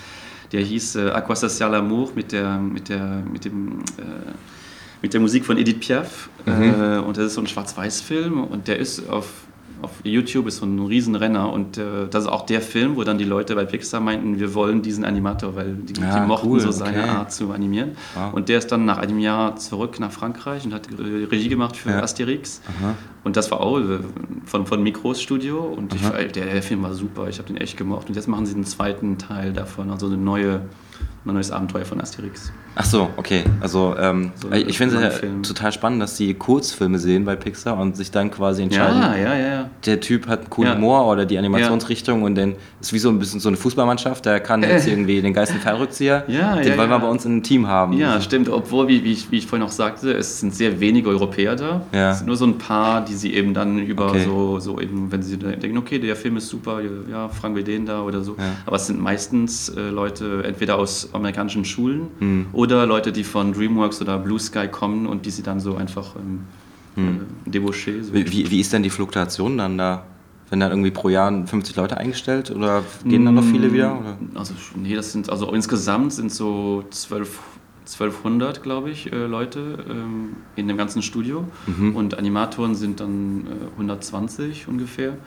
[0.52, 3.80] der hieß äh, Aqua Social Amour mit, der, mit, der, mit dem...
[3.98, 4.34] Äh,
[5.02, 6.30] mit der Musik von Edith Piaf.
[6.46, 6.64] Mhm.
[6.64, 9.45] Äh, und das ist so ein Schwarz-Weiß-Film und der ist auf
[9.82, 13.18] auf YouTube ist so ein Riesenrenner und äh, das ist auch der Film, wo dann
[13.18, 16.60] die Leute bei Pixar meinten, wir wollen diesen Animator, weil die, ja, die mochten cool,
[16.60, 17.10] so seine okay.
[17.10, 17.92] Art zu animieren.
[18.16, 18.34] Wow.
[18.34, 21.92] Und der ist dann nach einem Jahr zurück nach Frankreich und hat Regie gemacht für
[21.92, 22.02] ja.
[22.02, 22.62] Asterix.
[22.68, 22.96] Aha.
[23.24, 24.00] Und das war auch äh,
[24.46, 27.78] von, von Mikros Studio und ich, der, der, Film war super, ich habe den echt
[27.78, 28.08] gemocht.
[28.08, 30.62] Und jetzt machen sie den zweiten Teil davon, also eine neue
[31.32, 32.52] ein neues Abenteuer von Asterix.
[32.76, 33.44] Ach so, okay.
[33.62, 37.78] Also ähm, so ich finde es ja total spannend, dass die Kurzfilme sehen bei Pixar
[37.78, 39.02] und sich dann quasi entscheiden.
[39.02, 39.70] Ja, ja, ja.
[39.86, 40.78] Der Typ hat einen coolen ja.
[40.78, 42.26] Humor oder die Animationsrichtung ja.
[42.26, 45.34] und dann ist wie so ein bisschen so eine Fußballmannschaft, der kann jetzt irgendwie den
[45.34, 46.26] geilsten Fallrückzieher.
[46.28, 47.94] Ja, den ja, wollen wir bei uns in einem Team haben.
[47.94, 48.50] Ja, stimmt.
[48.50, 51.82] Obwohl, wie, wie, ich, wie ich vorhin auch sagte, es sind sehr wenige Europäer da.
[51.94, 52.12] Ja.
[52.12, 54.26] Es sind nur so ein paar, die sie eben dann über okay.
[54.26, 57.86] so, so eben, wenn sie denken, okay, der Film ist super, ja, fragen wir den
[57.86, 58.36] da oder so.
[58.66, 64.02] Aber es sind meistens äh, Leute entweder aus amerikanischen Schulen oder Leute, die von DreamWorks
[64.02, 66.42] oder Blue Sky kommen und die sie dann so einfach ähm,
[66.98, 68.02] äh, debauché.
[68.04, 68.14] So.
[68.14, 70.06] Wie, wie, wie ist denn die Fluktuation dann da?
[70.50, 74.00] Wenn dann irgendwie pro Jahr 50 Leute eingestellt oder gehen dann noch viele wieder?
[74.00, 74.18] Oder?
[74.36, 77.40] Also nee, das sind also insgesamt sind so 12,
[77.86, 81.46] 1200, glaube ich, äh, Leute ähm, in dem ganzen Studio
[81.96, 85.18] und Animatoren sind dann äh, 120 ungefähr.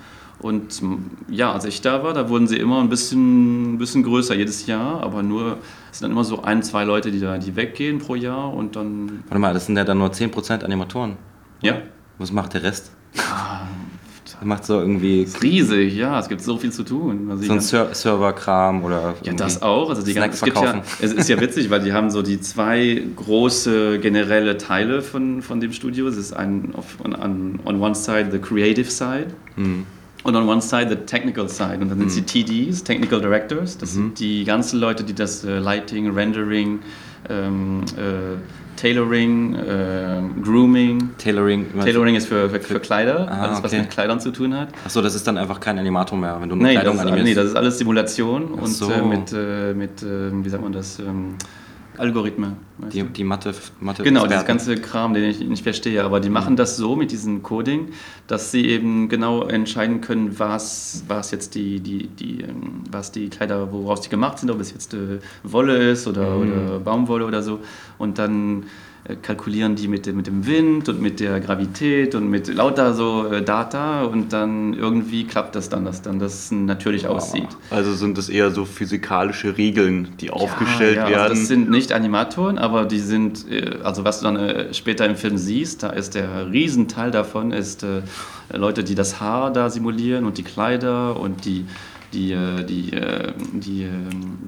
[0.40, 0.80] Und
[1.28, 4.66] ja, als ich da war, da wurden sie immer ein bisschen, ein bisschen größer jedes
[4.66, 5.58] Jahr, aber nur
[5.90, 8.76] es sind dann immer so ein, zwei Leute, die da die weggehen pro Jahr und
[8.76, 11.16] dann Warte mal, das sind ja dann nur 10% Animatoren.
[11.60, 11.78] ja,
[12.18, 12.92] Was macht der Rest?
[13.16, 17.28] Der macht so irgendwie riesig, ja, es gibt so viel zu tun.
[17.32, 19.16] Also so ein Ser Serverkram oder.
[19.24, 19.88] Ja, das auch.
[19.90, 22.40] Also die ganzen, es, gibt ja, es ist ja witzig, weil die haben so die
[22.40, 26.06] zwei große generelle Teile von, von dem Studio.
[26.06, 29.84] Es ist ein auf, on, on, on one side the creative side Mhm.
[30.24, 31.78] Und on one side the technical side.
[31.80, 33.78] Und dann sind die TDs, Technical Directors.
[33.78, 33.94] Das Mhm.
[33.94, 36.80] sind die ganzen Leute, die das äh, Lighting, Rendering,
[37.28, 38.36] ähm, äh,
[38.76, 41.10] Tailoring, äh, Grooming.
[41.18, 41.66] Tailoring.
[41.80, 43.80] Tailoring ist für, für, für Kleider, Ah, alles was okay.
[43.82, 44.68] mit Kleidern zu tun hat.
[44.84, 47.24] Achso, das ist dann einfach kein Animator mehr, wenn du nur Nee, Kleidung das animierst.
[47.26, 48.90] nee, das ist alles Simulation und so.
[48.90, 51.34] äh, mit, äh, mit äh, wie sagt man das, ähm,
[51.98, 52.56] Algorithmen.
[52.92, 56.04] die, die Mathe, Mathe Genau, das ganze Kram, den ich nicht verstehe.
[56.04, 57.88] Aber die machen das so mit diesem Coding,
[58.26, 63.28] dass sie eben genau entscheiden können, was, was jetzt die, die, die, ähm, was die
[63.28, 66.42] Kleider, woraus die gemacht sind, ob es jetzt äh, Wolle ist oder, Mhm.
[66.52, 67.60] oder Baumwolle oder so.
[67.98, 68.64] Und dann
[69.22, 73.26] kalkulieren die mit, dem- mit dem Wind und mit der Gravität und mit lauter so
[73.26, 77.48] äh, Data und dann irgendwie klappt das dann, dass dann das natürlich aussieht.
[77.70, 81.20] Also sind es eher so physikalische Regeln, die aufgestellt ja, werden.
[81.22, 85.06] Also das sind nicht Animatoren, aber die sind, äh, also was du dann äh, später
[85.06, 88.02] im Film siehst, da ist der Riesenteil davon, ist äh,
[88.54, 91.64] Leute, die das Haar da simulieren und die Kleider und die,
[92.12, 93.88] die, äh, die, äh, die, äh,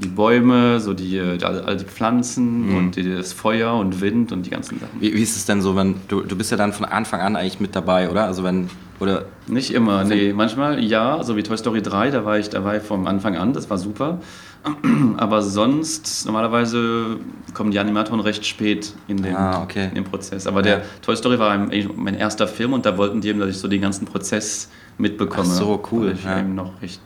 [0.03, 4.47] die Bäume, so die, all, all die Pflanzen und die, das Feuer und Wind und
[4.47, 5.01] die ganzen Sachen.
[5.01, 7.37] Wie, wie ist es denn so, wenn du, du bist ja dann von Anfang an
[7.37, 8.25] eigentlich mit dabei, oder?
[8.25, 8.69] Also wenn
[8.99, 10.33] oder Nicht immer, nee.
[10.35, 13.71] Manchmal ja, so wie Toy Story 3, da war ich dabei vom Anfang an, das
[13.71, 14.21] war super.
[15.17, 17.17] Aber sonst, normalerweise
[17.55, 19.89] kommen die Animatoren recht spät in den, Ah, okay.
[19.89, 20.47] in den Prozess.
[20.47, 20.85] Aber der Ja.
[21.01, 21.57] Toy Story war
[21.97, 24.69] mein erster Film und da wollten die eben, dass ich so den ganzen Prozess
[25.01, 25.49] mitbekomme.
[25.51, 26.39] Ach so, cool, Weil ich ja.
[26.41, 27.01] eben noch recht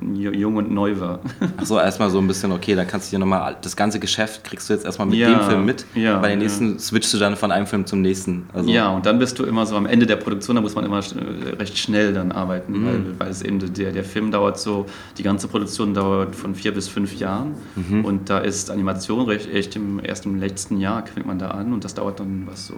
[0.00, 1.20] ju- jung und neu war.
[1.56, 4.44] ach so erstmal so ein bisschen okay, dann kannst du dir nochmal das ganze Geschäft
[4.44, 5.84] kriegst du jetzt erstmal mit Ja, dem Film mit.
[5.94, 6.44] ja, Bei den ja.
[6.44, 8.44] nächsten switchst du dann von einem Film zum nächsten.
[8.52, 10.84] Also, Ja, und dann bist du immer so am Ende der Produktion, da muss man
[10.84, 12.86] immer äh, recht schnell dann arbeiten, Mhm.
[12.86, 14.86] weil, weil es eben der, der Film dauert so,
[15.18, 18.04] die ganze Produktion dauert von vier bis fünf Jahren Mhm.
[18.04, 21.72] und da ist Animation recht, echt im erst im letzten Jahr fängt man da an
[21.72, 22.74] und das dauert dann was so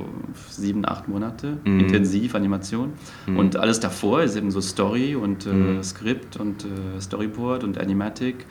[0.50, 1.80] sieben, acht Monate, Mhm.
[1.80, 2.92] intensiv Animation
[3.26, 8.46] und alles davor ist eben so Story und äh, Skript und äh, Storyboard und Animatic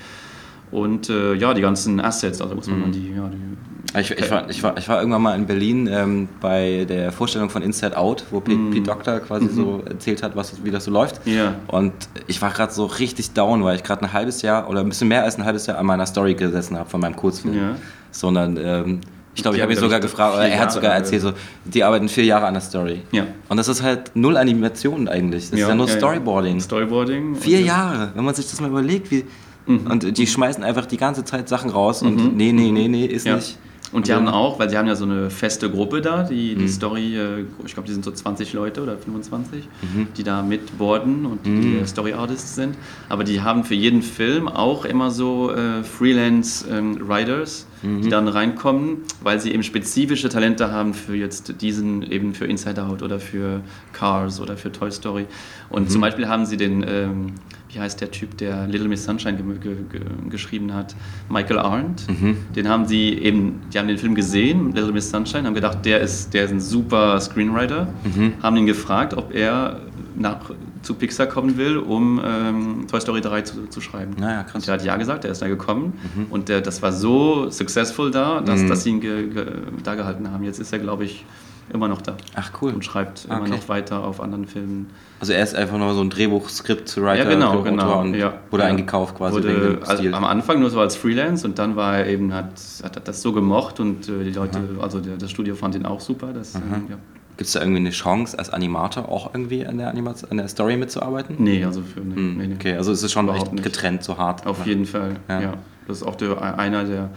[0.71, 4.31] und äh, ja, die ganzen Assets, also muss man dann die, ja, die Ich, ich,
[4.31, 7.97] war, ich, war, ich war irgendwann mal in Berlin ähm, bei der Vorstellung von Inside
[7.97, 11.25] Out, wo Pete, Pete Doctor quasi so erzählt hat, was, wie das so läuft.
[11.25, 11.33] Mhm.
[11.33, 11.55] Ja.
[11.67, 11.91] Und
[12.27, 15.09] ich war gerade so richtig down, weil ich gerade ein halbes Jahr oder ein bisschen
[15.09, 17.53] mehr als ein halbes Jahr an meiner Story gesessen habe von meinem Kurzfilm.
[17.53, 17.75] Ja.
[18.11, 19.01] Sondern ähm,
[19.35, 21.31] ich glaube, ich habe ihn sogar gefragt, oder er hat sogar erzählt, so,
[21.65, 23.01] die arbeiten vier Jahre an der Story.
[23.11, 23.25] Ja.
[23.49, 25.49] Und das ist halt null Animation eigentlich.
[25.49, 26.59] Das ist ja nur Storyboarding.
[26.59, 27.35] Storyboarding.
[27.35, 29.23] Vier Jahre, wenn man sich das mal überlegt, wie.
[29.67, 29.87] Mhm.
[29.89, 33.25] Und die schmeißen einfach die ganze Zeit Sachen raus und nee, nee, nee, nee, ist
[33.25, 33.35] Ja.
[33.35, 33.57] nicht.
[33.93, 36.59] Und die haben auch, weil sie haben ja so eine feste Gruppe da, die, Mhm.
[36.59, 40.07] die Story, äh, ich glaube, die sind so 20 Leute oder 25, Mhm.
[40.17, 42.75] die da mitboarden und die, die Story Artists sind.
[43.09, 48.01] Aber die haben für jeden Film auch immer so äh, Freelance ähm, Writers, Mhm.
[48.03, 52.83] die dann reinkommen, weil sie eben spezifische Talente haben für jetzt diesen, eben für Inside
[52.83, 53.61] Out oder für
[53.93, 55.25] Cars oder für Toy Story.
[55.69, 55.89] Und Mhm.
[55.89, 57.25] zum Beispiel haben sie den, ähm,
[57.73, 60.95] wie heißt der Typ, der Little Miss Sunshine ge ge ge geschrieben hat,
[61.29, 62.03] Michael Arndt.
[62.09, 62.37] Mhm.
[62.55, 66.01] Den haben sie eben, die haben den Film gesehen, Little Miss Sunshine, haben gedacht, der
[66.01, 68.33] ist, der ist ein super Screenwriter, Mhm.
[68.43, 69.79] haben ihn gefragt, ob er
[70.15, 74.15] nach, zu Pixar kommen will, um ähm, Toy Story 3 zu, zu schreiben.
[74.19, 74.55] Naja, krass.
[74.55, 75.93] Und der hat ja gesagt, er ist da gekommen
[76.29, 79.45] und der, das war so successful da, dass, dass sie ihn ge, ge,
[79.83, 80.43] da gehalten haben.
[80.43, 81.25] Jetzt ist er, glaube ich,
[81.73, 82.73] immer noch da Ach cool.
[82.73, 83.51] und schreibt Ah, immer okay.
[83.51, 84.89] noch weiter auf anderen Filmen.
[85.21, 88.01] Also er ist einfach nur so ein Drehbuch-Skript-Writer Ja, genau, genau.
[88.01, 88.33] und ja.
[88.49, 88.69] wurde ja.
[88.69, 92.33] eingekauft quasi Wurde, also am Anfang nur so als Freelance und dann war er eben,
[92.33, 95.75] hat, hat er das so gemocht und äh, die Leute, also der, das Studio fand
[95.75, 96.33] ihn auch super.
[96.33, 96.95] Das, ähm, ja.
[97.41, 100.47] Gibt es da irgendwie eine Chance, als Animator auch irgendwie an der, Animation, an der
[100.47, 101.37] Story mitzuarbeiten?
[101.39, 102.53] Nee, also für nee, Hm, nee, nee.
[102.53, 103.63] Okay, also es ist schon Überhaupt echt nicht.
[103.63, 104.45] getrennt, so hart.
[104.45, 105.41] Auf jeden Fall, Ja.
[105.41, 105.53] ja.
[105.87, 107.09] Das ist auch der, einer der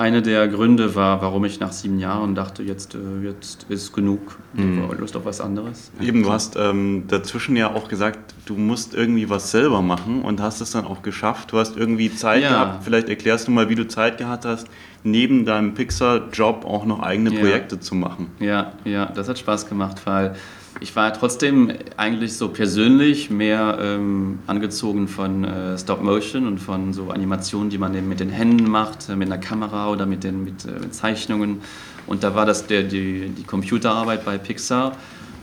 [0.00, 4.38] Einer der Gründe war, warum ich nach sieben Jahren dachte, jetzt, äh, jetzt ist genug,
[4.54, 5.92] ich habe Lust auf was anderes.
[6.00, 10.40] Eben, du hast ähm, dazwischen ja auch gesagt, du musst irgendwie was selber machen und
[10.40, 11.52] hast es dann auch geschafft.
[11.52, 12.48] Du hast irgendwie Zeit Ja.
[12.48, 14.68] gehabt, vielleicht erklärst du mal, wie du Zeit gehabt hast,
[15.04, 17.40] neben deinem Pixar-Job auch noch eigene Ja.
[17.40, 18.28] Projekte zu machen.
[18.40, 20.34] Ja, ja, das hat Spaß gemacht, weil
[20.80, 26.94] ich war trotzdem eigentlich so persönlich mehr ähm, angezogen von äh, Stop Motion und von
[26.94, 30.24] so Animationen, die man eben mit den Händen macht, äh, mit einer Kamera oder mit
[30.24, 31.60] den mit, äh, mit Zeichnungen.
[32.06, 34.96] Und da war das der, die, die Computerarbeit bei Pixar.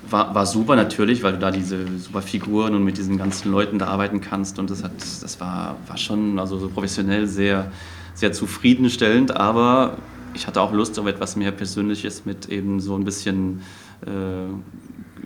[0.10, 3.78] War, war super natürlich, weil du da diese super Figuren und mit diesen ganzen Leuten
[3.78, 4.58] da arbeiten kannst.
[4.58, 7.72] Und das, hat, das war, war schon also so professionell sehr,
[8.16, 9.38] sehr zufriedenstellend.
[9.38, 9.98] Aber
[10.34, 13.62] ich hatte auch Lust auf etwas mehr Persönliches mit eben so ein bisschen,
[14.06, 14.10] äh,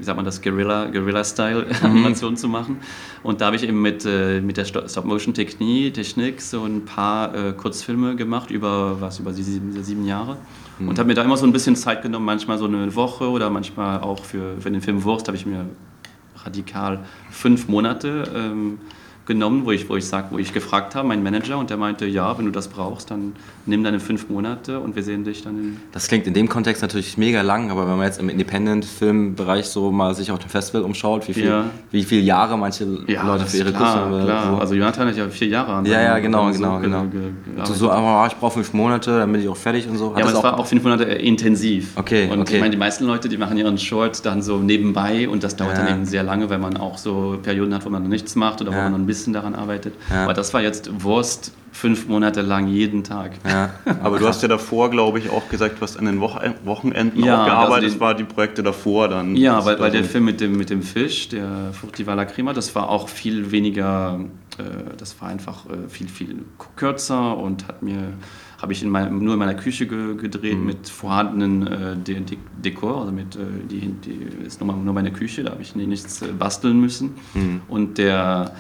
[0.01, 2.77] wie sagt man das, Guerilla- Guerilla-Style-Animation zu machen.
[3.21, 7.35] Und da habe ich eben mit, äh, mit der Sto- Stop-Motion-Technik Technik so ein paar
[7.35, 10.37] äh, Kurzfilme gemacht über was, über sieben, sieben Jahre.
[10.79, 13.51] Und habe mir da immer so ein bisschen Zeit genommen, manchmal so eine Woche oder
[13.51, 15.67] manchmal auch für, für den Film Wurst habe ich mir
[16.43, 18.79] radikal fünf Monate ähm,
[19.27, 22.07] genommen, wo ich, wo ich sag, wo ich gefragt habe, mein Manager, und der meinte,
[22.07, 23.33] ja, wenn du das brauchst, dann
[23.65, 25.77] nimm deine fünf Monate und wir sehen dich dann in.
[25.91, 29.91] Das klingt in dem Kontext natürlich mega lang, aber wenn man jetzt im Independent-Filmbereich so
[29.91, 31.65] mal sich auf dem Festival umschaut, wie viel, Ja.
[31.91, 34.51] wie viele Jahre manche Leute das für ihre klar, Kurzfilme klar.
[34.55, 34.57] so.
[34.61, 37.03] Also Jonathan hat ja vier Jahre an Ja, ja, genau, genau, so genau.
[37.05, 37.75] gearbeitet.
[37.77, 40.11] so, aber ich brauche fünf Monate, dann bin ich auch fertig und so.
[40.11, 41.91] Hat Ja, aber es war auch fünf Monate äh, intensiv.
[41.97, 42.55] Okay, Und okay.
[42.55, 45.77] ich meine, die meisten Leute, die machen ihren Short dann so nebenbei und das dauert
[45.77, 45.85] Ja.
[45.85, 48.61] dann eben sehr lange, weil man auch so Perioden hat, wo man noch nichts macht
[48.61, 48.83] oder wo Ja.
[48.83, 49.93] man noch ein bisschen daran arbeitet.
[50.09, 50.23] Ja.
[50.23, 53.31] Aber das war jetzt Wurst fünf Monate lang jeden Tag.
[53.47, 53.69] ja.
[54.03, 57.23] Aber du hast ja davor, glaube ich, auch gesagt, du hast an den Woche Wochenenden
[57.23, 57.83] Ja, auch gearbeitet.
[57.83, 59.35] also das war die Projekte davor dann.
[59.35, 62.89] Ja, weil, weil der Film mit dem, mit dem Fisch, der Furtiva Lacrima, das war
[62.89, 64.19] auch viel weniger,
[64.57, 64.63] äh,
[64.97, 66.43] das war einfach äh, viel, viel
[66.75, 68.13] kürzer und hat mir,
[68.61, 72.37] habe ich in meinem, nur in meiner Küche ge, gedreht mit vorhandenen äh, De De
[72.63, 76.21] Dekor, also mit, äh, die, die ist nur, nur meine Küche, da habe ich nichts
[76.21, 77.15] äh, basteln müssen.
[77.69, 78.53] Und der,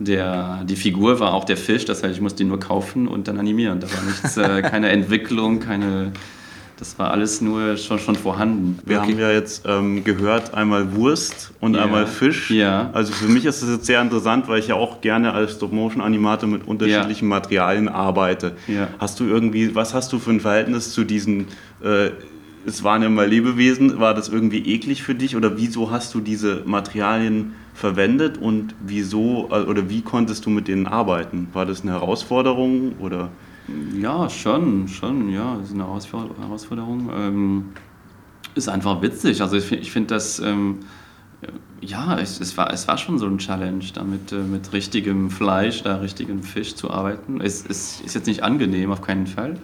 [0.00, 3.28] der, die Figur war auch der Fisch, das heißt, ich musste ihn nur kaufen und
[3.28, 3.80] dann animieren.
[3.80, 6.12] Da war nichts, äh, keine Entwicklung, keine,
[6.78, 8.78] das war alles nur schon, schon vorhanden.
[8.86, 9.12] Wir Okay.
[9.12, 11.84] haben ja jetzt ähm, gehört, einmal Wurst und Ja.
[11.84, 12.50] einmal Fisch.
[12.50, 12.88] Ja.
[12.94, 16.48] Also für mich ist das jetzt sehr interessant, weil ich ja auch gerne als Stop-Motion-Animator
[16.48, 18.52] mit unterschiedlichen Materialien arbeite.
[18.66, 18.88] Ja.
[18.98, 21.46] Hast du irgendwie, was hast du für ein Verhältnis zu diesen,
[21.84, 22.08] äh,
[22.66, 26.20] es waren ja mal Lebewesen, war das irgendwie eklig für dich oder wieso hast du
[26.20, 31.48] diese Materialien verwendet und wieso äh, oder wie konntest du mit denen arbeiten?
[31.52, 33.30] War das eine Herausforderung oder?
[33.98, 37.10] Ja, schon, schon, ja, das ist eine Herausfor- Herausforderung.
[37.14, 37.64] Ähm,
[38.54, 39.40] ist einfach witzig.
[39.42, 40.80] Also ich, ich finde das, ähm,
[41.80, 45.30] ja, es, es, war, es war schon so ein Challenge, da mit, äh, mit richtigem
[45.30, 47.40] Fleisch, da richtigem Fisch zu arbeiten.
[47.40, 49.56] Es, es ist jetzt nicht angenehm, auf keinen Fall.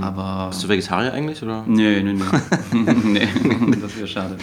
[0.00, 0.48] Aber.
[0.50, 1.42] Bist du Vegetarier eigentlich?
[1.42, 1.64] Oder?
[1.66, 2.92] Nee, nee, nee.
[3.04, 4.36] nee, das wäre schade.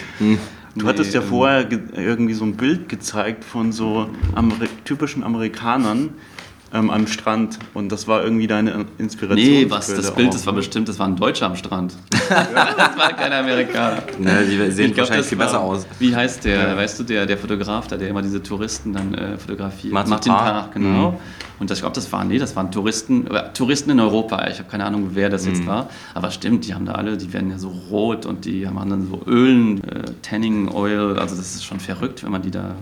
[0.76, 5.22] Du hattest ja ähm, vorher ge irgendwie so ein Bild gezeigt von so Ameri typischen
[5.22, 6.10] Amerikanern
[6.74, 9.36] ähm, am Strand und das war irgendwie deine Inspiration.
[9.48, 11.94] Nee, was, das Bild, das war bestimmt, das war ein Deutscher am Strand.
[12.10, 12.28] das
[12.98, 14.02] war kein Amerikaner.
[14.18, 15.86] Ne, die sehen Ich glaub, wahrscheinlich das viel war- besser aus.
[15.98, 19.38] Wie heißt der, weißt du, der, der Fotograf da, der immer diese Touristen dann äh,
[19.38, 19.92] fotografiert?
[19.94, 20.68] Martin Parr.
[20.74, 21.12] genau.
[21.12, 21.16] Mhm.
[21.60, 24.44] Und das, ich glaube, das waren, nee, das waren Touristen, äh, Touristen in Europa.
[24.48, 25.54] Ich habe keine Ahnung, wer das Mhm.
[25.54, 25.88] jetzt war.
[26.12, 29.06] Aber stimmt, die haben da alle, die werden ja so rot und die haben dann
[29.08, 31.16] so Ölen, äh, Tanning Oil.
[31.20, 32.74] Also das ist schon verrückt, wenn man die da...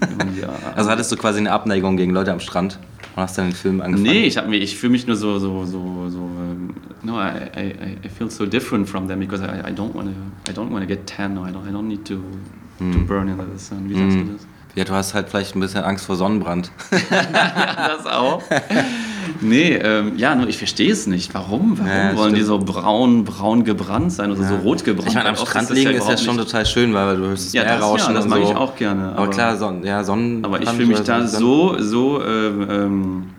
[0.00, 0.44] Die,
[0.76, 2.78] Also hattest du quasi eine Abneigung gegen Leute am Strand
[3.16, 4.08] und hast dann den Film angefangen?
[4.10, 6.70] Nee, ich, hab ich fühle mich nur so, so, so, so ähm,
[7.02, 10.50] no, I, I, I- feel so different from them because I, I don't want to,
[10.50, 12.16] I don't want to get tan or I don't, I don't need to,
[12.78, 13.88] to burn in the sun.
[13.88, 14.46] Wie sagst du das?
[14.74, 16.70] Ja, du hast halt vielleicht ein bisschen Angst vor Sonnenbrand.
[17.10, 18.42] das auch.
[19.40, 21.34] Nee, ähm, ja, nur ich verstehe es nicht.
[21.34, 21.78] Warum?
[21.78, 25.08] Warum Ja, wollen die so braun, braun gebrannt sein oder so rot gebrannt?
[25.08, 27.46] Ich meine, am Strand liegen ist ja überhaupt schon nicht- total schön, weil du hörst
[27.46, 28.50] das Ja, Meer das, ja, rauschen das mag so.
[28.50, 29.12] ich auch gerne.
[29.16, 30.44] Aber, klar, Son ja, Sonnen.
[30.44, 33.30] Aber ich fühle mich da so, so, ähm, ähm,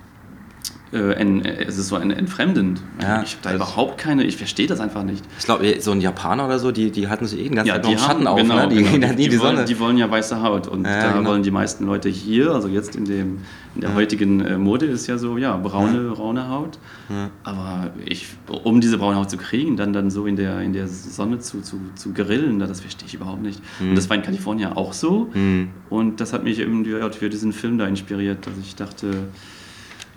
[0.91, 2.81] äh, en, äh, es ist so en, entfremdend.
[3.01, 5.23] Ja, ich habe da das- überhaupt keine, ich verstehe das einfach nicht.
[5.37, 7.75] Ich glaube, so ein Japaner oder so, die, die hatten sich eh den ganzen Ja,
[7.75, 8.67] Tag die noch Schatten haben, auf, genau, ne?
[8.69, 9.07] Die genau.
[9.09, 11.29] nie die, die, wollen, die wollen ja weiße Haut und Ja, da genau.
[11.29, 13.39] wollen die meisten Leute hier, also jetzt in, dem,
[13.75, 16.79] in der heutigen äh, Mode ist ja so, ja, braune, braune Haut.
[17.43, 18.27] Aber ich,
[18.63, 21.61] um diese braune Haut zu kriegen, dann, dann so in der, in der Sonne zu,
[21.61, 23.61] zu, zu grillen, das verstehe ich überhaupt nicht.
[23.79, 23.89] Mhm.
[23.89, 25.29] Und das war in Kalifornien auch so.
[25.89, 29.07] Und das hat mich eben ja, für diesen Film da inspiriert, dass ich dachte,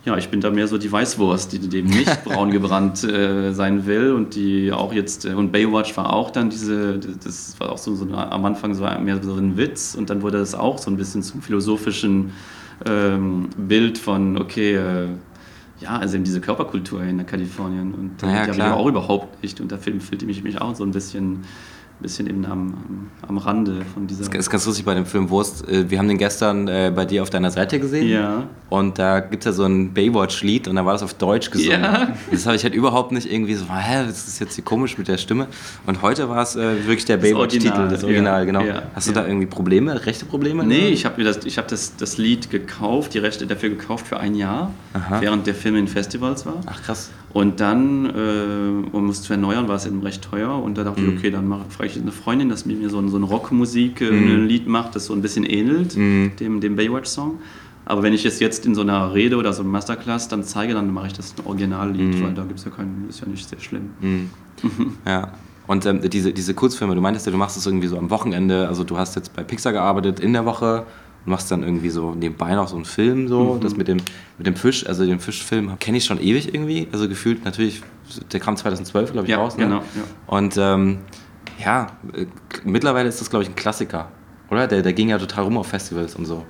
[0.05, 3.87] ja, ich bin da mehr so die Weißwurst, die, eben nicht braun gebrannt äh, sein
[3.87, 7.79] will und die auch jetzt, äh, und Baywatch war auch dann diese, das war auch
[7.79, 10.79] so, so eine, am Anfang so mehr so ein Witz und dann wurde das auch
[10.79, 12.33] so ein bisschen zum philosophischen
[12.85, 15.07] ähm, Bild von, okay, äh,
[15.81, 17.93] ja, also eben diese Körperkultur in Kalifornien.
[17.95, 19.61] Und äh, Ja, ja, die habe ich auch überhaupt nicht.
[19.61, 21.41] Und da fühl- fühlte ich mich auch so ein bisschen,
[22.03, 24.25] bisschen eben am, am, Rande von dieser.
[24.25, 25.69] Das ist ganz lustig bei dem Film Wurst.
[25.69, 28.09] Äh, Wir haben den gestern äh, bei dir auf deiner Seite gesehen.
[28.09, 28.45] Ja.
[28.69, 31.83] Und da gibt es ja so ein Baywatch-Lied und da war das auf Deutsch gesungen.
[31.83, 32.15] Ja.
[32.31, 35.09] Das habe ich halt überhaupt nicht irgendwie so, hä, das ist jetzt hier komisch mit
[35.09, 35.47] der Stimme.
[35.87, 38.61] Und heute war es äh, wirklich der Das Baywatch-Titel, Original, das Original, ja, genau.
[38.63, 40.65] ja, Hast du da irgendwie Probleme, rechte Probleme?
[40.65, 44.07] Nee, ich habe mir das, ich hab das, das Lied gekauft, die Rechte dafür gekauft
[44.07, 45.21] für ein Jahr, Aha.
[45.21, 46.61] während der Film in Festivals war.
[46.67, 47.11] Ach krass.
[47.33, 50.55] Und dann, äh, um es zu erneuern, war es eben recht teuer.
[50.63, 51.09] Und da dachte Mhm.
[51.13, 54.11] ich, okay, dann frage ich eine Freundin, dass mir so ein, so ein Rockmusik, äh,
[54.11, 54.35] Mhm.
[54.43, 57.39] ein Lied macht, das so ein bisschen ähnelt dem, dem Baywatch-Song.
[57.85, 60.73] Aber wenn ich es jetzt in so einer Rede oder so einem Masterclass dann zeige,
[60.75, 62.23] dann mache ich das ein Originallied, Mhm.
[62.23, 63.91] weil da gibt es ja keinen, ist ja nicht sehr schlimm.
[65.07, 65.33] Ja.
[65.69, 68.67] Und ähm, diese, diese Kurzfilme, du meintest ja, du machst es irgendwie so am Wochenende,
[68.69, 70.85] also du hast jetzt bei Pixar gearbeitet in der Woche
[71.25, 73.99] machst dann irgendwie so nebenbei noch so einen Film, so, das mit dem,
[74.39, 77.83] mit dem Fisch, also den Fischfilm kenne ich schon ewig irgendwie, also gefühlt natürlich,
[78.33, 79.57] der kam 2012, glaube ich, Ja, raus.
[79.57, 79.65] Ne?
[79.65, 80.03] genau, ja.
[80.27, 80.99] Und ähm,
[81.65, 82.27] ja, äh,
[82.65, 84.11] mittlerweile ist das, glaube ich, ein Klassiker,
[84.51, 84.67] oder?
[84.67, 86.45] Der, der ging ja total rum auf Festivals und so.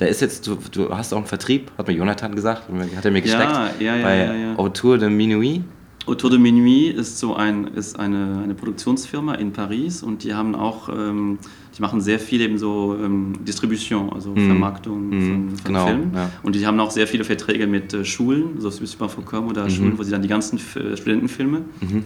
[0.00, 2.62] Der ist jetzt, du, du hast auch einen Vertrieb, hat mir Jonathan gesagt,
[2.96, 4.56] hat er mir gesteckt, ja, ja, bei ja, ja.
[4.56, 5.62] Autour de Minuit.
[6.06, 10.54] Autour de Minuit ist so ein, ist eine, eine Produktionsfirma in Paris und die haben
[10.54, 11.38] auch, ähm,
[11.80, 16.10] die machen sehr viel eben so ähm, Distribution, also Vermarktung von, von genau, Filmen.
[16.14, 16.30] ja.
[16.42, 19.70] Und die haben auch sehr viele Verträge mit äh, Schulen, so Suisse Faucom oder Mhm.
[19.70, 21.62] Schulen, wo sie dann die ganzen F äh, Studentenfilme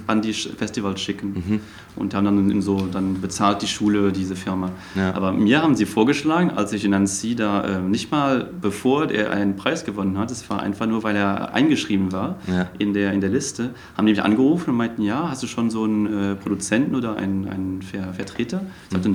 [0.06, 1.28] an die Festivals schicken.
[1.34, 1.60] Mhm.
[1.96, 4.70] Und haben dann so, dann bezahlt die Schule diese Firma.
[4.96, 5.12] Ja.
[5.14, 9.30] Aber mir haben sie vorgeschlagen, als ich in Nancy da, äh, nicht mal bevor er
[9.32, 12.68] einen Preis gewonnen hat, es war einfach nur, weil er eingeschrieben war Ja.
[12.78, 15.70] in, der, in der Liste, haben die mich angerufen und meinten, ja, hast du schon
[15.70, 18.62] so einen äh, Produzenten oder einen, einen Ver Vertreter?
[18.88, 19.08] Ich sagte,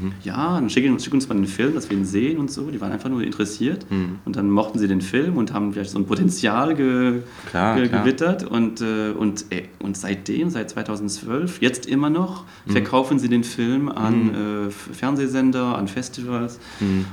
[0.00, 0.12] Mhm.
[0.24, 2.70] Ja, dann schick, schick uns mal den Film, dass wir ihn sehen und so.
[2.70, 3.86] Die waren einfach nur interessiert.
[3.90, 4.18] Mhm.
[4.24, 7.88] Und dann mochten sie den Film und haben vielleicht so ein Potenzial ge, Klar, ge,
[7.88, 8.02] klar.
[8.02, 8.44] gewittert.
[8.44, 12.72] Und, äh, und, ey, und seitdem, seit 2012, jetzt immer noch, Mhm.
[12.72, 16.58] verkaufen sie den Film an äh, F- Fernsehsender, an Festivals,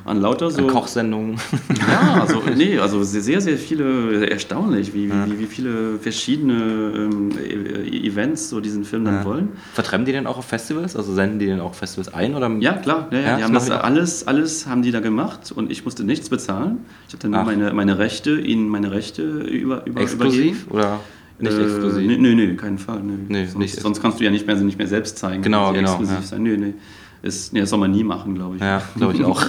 [0.06, 0.68] an lauter so...
[0.68, 1.38] Kochsendungen.
[1.80, 8.08] Ja, also, nee, also sehr, sehr viele, erstaunlich, wie, wie, wie viele verschiedene ähm, E-
[8.08, 9.26] Events so diesen Film dann Ja.
[9.26, 9.50] wollen.
[9.74, 10.96] Vertreiben die denn auch auf Festivals?
[10.96, 12.36] Also senden die denn auch Festivals ein?
[12.36, 12.50] Oder?
[12.60, 15.72] Ja, klar, ja, ja, Ja, die haben das alles, alles haben die da gemacht und
[15.72, 16.80] ich musste nichts bezahlen.
[17.08, 17.46] Ich hatte nur Ach.
[17.46, 20.66] meine, meine Rechte, ihnen meine Rechte über, über Exklusiv?
[20.68, 20.72] übergeben.
[20.72, 21.00] Oder
[21.40, 22.08] nicht Äh, exklusiv?
[22.20, 23.02] Nee, nee, keinen Fall.
[23.04, 23.14] Nee.
[23.28, 25.42] Nee, sonst, sonst kannst du ja nicht mehr, nicht mehr selbst zeigen.
[25.42, 26.22] Genau, ja genau, Exklusiv ja.
[26.24, 26.44] sein.
[26.44, 26.74] Nee, nee.
[27.22, 28.62] Ist, nee, das soll man nie machen, glaube ich.
[28.62, 29.44] Ja, glaube ich auch.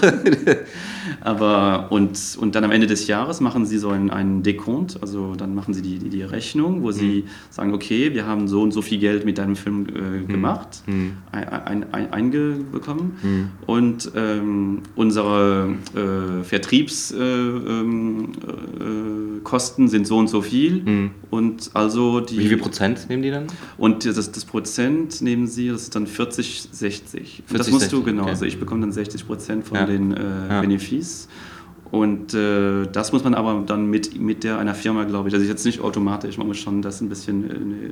[1.21, 5.35] Aber und, und dann am Ende des Jahres machen sie so einen, einen Dekont, also
[5.37, 8.73] dann machen sie die, die, die Rechnung, wo sie sagen, okay, wir haben so und
[8.73, 15.75] so viel Geld mit deinem Film äh, gemacht, ein, ein, ein, eingebekommen und ähm, unsere
[15.95, 18.29] äh, Vertriebskosten äh, ähm,
[19.87, 23.47] äh, sind so und so viel und also die Wie viel Prozent nehmen die dann?
[23.79, 27.43] und das, das Prozent nehmen sie, das ist dann 40, 60.
[27.51, 28.23] Und das 40, musst 60, du, genau.
[28.23, 28.31] okay.
[28.33, 29.87] Also ich bekomme dann 60 Prozent von Ja.
[29.87, 30.61] den äh, Ja.
[30.61, 31.29] Benefis.
[31.91, 35.43] Und äh, das muss man aber dann mit, mit der einer Firma, glaube ich, das
[35.43, 37.91] ist jetzt nicht automatisch, man muss schon das ein bisschen äh, ne,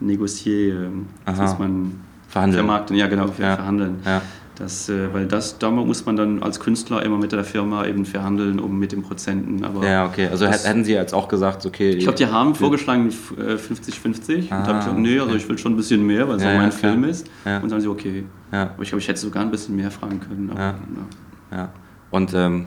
[0.00, 2.58] negocieren, das muss man Verhandeln.
[2.64, 3.56] vermarkten, ja genau, Ja.
[3.56, 3.96] verhandeln.
[4.60, 4.64] Ja.
[4.64, 8.04] Das, äh, weil das, da muss man dann als Künstler immer mit der Firma eben
[8.04, 9.64] verhandeln, um mit den Prozenten.
[9.64, 10.28] Aber Ja, okay.
[10.28, 11.90] Also Das- hätten sie jetzt auch gesagt, okay.
[11.90, 14.42] ich glaube, die haben vorgeschlagen f- äh, 50-50.
[14.42, 16.42] Und da habe ich gesagt, nee, also ich will schon ein bisschen mehr, weil es
[16.42, 16.92] Ja, auch ja, mein klar.
[16.92, 17.26] Film ist.
[17.44, 17.56] Ja.
[17.56, 18.24] Und dann haben sie, okay.
[18.52, 18.62] Ja.
[18.74, 20.50] Aber ich glaube, ich hätte sogar ein bisschen mehr fragen können.
[20.50, 20.74] Aber, Ja.
[21.50, 21.56] ja.
[21.56, 21.68] Ja.
[22.10, 22.66] Und ähm,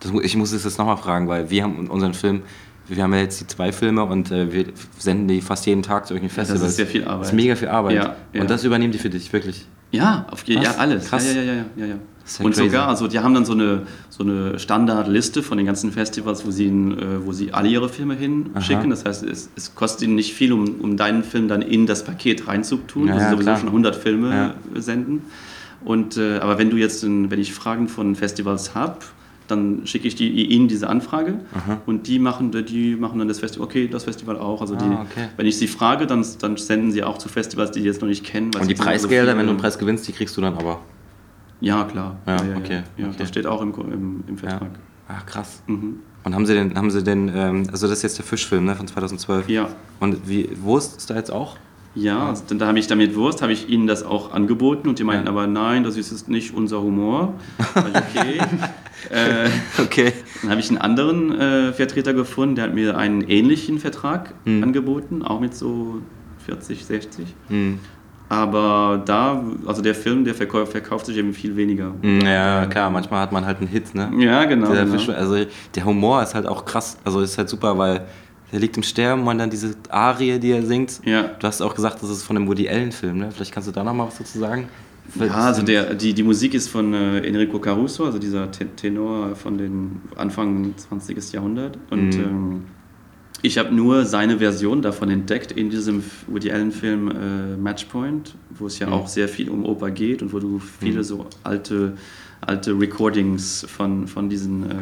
[0.00, 2.42] das, ich muss es jetzt nochmal fragen, weil wir haben unseren Film,
[2.88, 4.64] wir haben ja jetzt die zwei Filme und äh, wir
[4.98, 6.70] senden die fast jeden Tag zu irgendwelchen das Festivals.
[6.70, 7.20] ist sehr viel Arbeit.
[7.20, 7.94] Das ist mega viel Arbeit.
[7.96, 8.40] Ja, ja.
[8.40, 9.66] Und das übernehmen die für dich, wirklich.
[9.90, 10.74] Ja, auf jeden Was?
[10.76, 11.08] ja, alles.
[11.08, 11.26] Krass.
[11.34, 11.86] Ja, ja, ja, ja, ja, ja.
[11.86, 12.68] ja Und crazy.
[12.68, 16.50] sogar, also die haben dann so eine, so eine Standardliste von den ganzen Festivals, wo
[16.50, 18.90] sie, äh, wo sie alle ihre Filme hinschicken.
[18.90, 22.04] Das heißt, es, es kostet ihnen nicht viel, um, um deinen Film dann in das
[22.04, 23.58] Paket reinzutun, Ja, sie ja, sowieso klar.
[23.58, 25.22] schon 100 Filme senden.
[25.84, 28.98] Und, äh, aber wenn du jetzt, wenn ich Fragen von Festivals habe,
[29.50, 31.40] dann schicke ich die, ihnen diese Anfrage
[31.86, 34.60] und die machen, die machen dann das Festival, okay, das Festival auch.
[34.60, 35.28] Also die, Ah, okay.
[35.36, 38.08] wenn ich sie frage, dann, dann senden sie auch zu Festivals, die die jetzt noch
[38.08, 38.50] nicht kennen.
[38.54, 40.54] Und die es so Preisgelder, viele- wenn du einen Preis gewinnst, die kriegst du dann
[40.54, 40.80] aber.
[41.60, 42.16] ja, klar.
[42.26, 43.16] Ja, okay, Ja, okay.
[43.18, 44.70] Das steht auch im, im, im Vertrag.
[45.08, 45.62] Ach, krass.
[45.66, 45.96] Mhm.
[46.22, 48.76] Und haben sie den, haben sie den, ähm, also das ist jetzt der Fischfilm ne,
[48.76, 49.48] von 2012.
[49.48, 49.68] Ja.
[50.00, 51.56] Und wie, Wurst ist da jetzt auch?
[51.94, 54.98] Ja, also, dann, da habe ich damit Wurst, habe ich ihnen das auch angeboten und
[55.00, 55.32] die meinten Ja.
[55.32, 57.34] aber nein, das ist nicht unser Humor.
[57.74, 58.38] Okay.
[59.10, 59.48] äh,
[59.82, 60.12] Okay.
[60.42, 64.62] dann habe ich einen anderen äh, Vertreter gefunden, der hat mir einen ähnlichen Vertrag Hm.
[64.62, 66.00] angeboten, auch mit so
[66.46, 67.34] 40, 60.
[67.48, 67.80] Hm.
[68.28, 71.92] Aber da, also der Film, der verkauft, verkauft sich eben viel weniger.
[72.00, 74.08] Hm, Ja, klar, manchmal hat man halt einen Hit, ne?
[74.18, 74.72] Ja, genau.
[74.72, 74.96] Der, genau.
[74.96, 75.34] Fisch, also
[75.74, 78.06] der Humor ist halt auch krass, also ist halt super, weil
[78.52, 81.00] der liegt im Sterben und dann diese Arie, die er singt.
[81.04, 81.22] Ja.
[81.38, 83.30] Du hast auch gesagt, das ist von einem Woody Allen-Film, ne?
[83.30, 84.68] Vielleicht kannst du da noch mal was dazu sagen?
[85.18, 89.34] Ja, also der, die, die Musik ist von äh, Enrico Caruso, also dieser Te- Tenor
[89.34, 91.32] von den Anfang 20.
[91.32, 91.78] Jahrhundert.
[91.90, 92.20] Und Mhm.
[92.24, 92.62] ähm,
[93.42, 98.78] ich habe nur seine Version davon entdeckt in diesem Woody Allen-Film äh, Matchpoint, wo es
[98.78, 98.92] ja Mhm.
[98.92, 101.94] auch sehr viel um Oper geht und wo du viele so alte,
[102.42, 104.74] alte Recordings von, von diesen äh,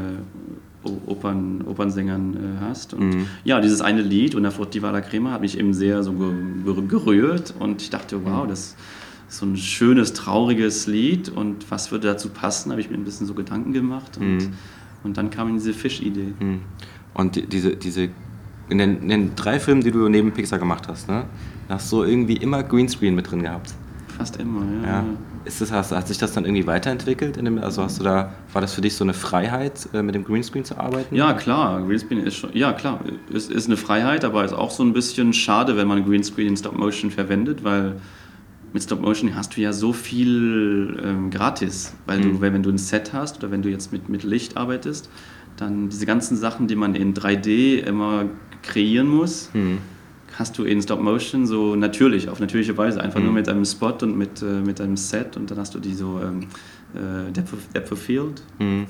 [1.06, 2.94] Opern, Opernsängern äh, hast.
[2.94, 3.26] Und Mhm.
[3.44, 6.32] ja, dieses eine Lied, Una furtiva la crema, hat mich eben sehr so ge-
[6.64, 8.48] ger- gerührt und ich dachte, wow, Mhm.
[8.48, 8.76] das
[9.28, 13.04] ist so ein schönes, trauriges Lied und was würde dazu passen, habe ich mir ein
[13.04, 14.52] bisschen so Gedanken gemacht und, Mhm.
[15.04, 16.32] und dann kam diese Fischidee.
[16.38, 16.60] Hm.
[17.14, 18.08] Und die, diese, diese
[18.70, 21.24] in, den, in den drei Filmen, die du neben Pixar gemacht hast, ne?
[21.68, 23.74] Hast du irgendwie immer Greenscreen mit drin gehabt.
[24.16, 24.88] Fast immer, ja.
[24.88, 25.04] Ja.
[25.48, 27.36] Ist das, hast, hat sich das dann irgendwie weiterentwickelt?
[27.36, 30.22] Dem, also hast du da, war das für dich so eine Freiheit, äh, mit dem
[30.24, 31.14] Greenscreen zu arbeiten?
[31.14, 33.00] Ja, klar, Greenscreen ist schon, ja klar,
[33.32, 36.56] es ist eine Freiheit, aber ist auch so ein bisschen schade, wenn man Greenscreen in
[36.56, 37.96] Stop Motion verwendet, weil
[38.74, 42.40] mit Stop Motion hast du ja so viel ähm, gratis, weil du, Mhm.
[42.42, 45.08] wenn, du ein Set hast oder wenn du jetzt mit, mit Licht arbeitest,
[45.56, 48.26] dann diese ganzen Sachen, die man in 3D immer
[48.62, 49.78] kreieren muss, Hm.
[50.38, 53.24] Hast du in Stop Motion so natürlich, auf natürliche Weise, einfach Mhm.
[53.26, 55.94] nur mit einem Spot und mit, äh, mit einem Set und dann hast du die
[55.94, 56.46] so ähm,
[56.94, 58.42] äh, Depth, of, Depth of Field.
[58.58, 58.86] Hm.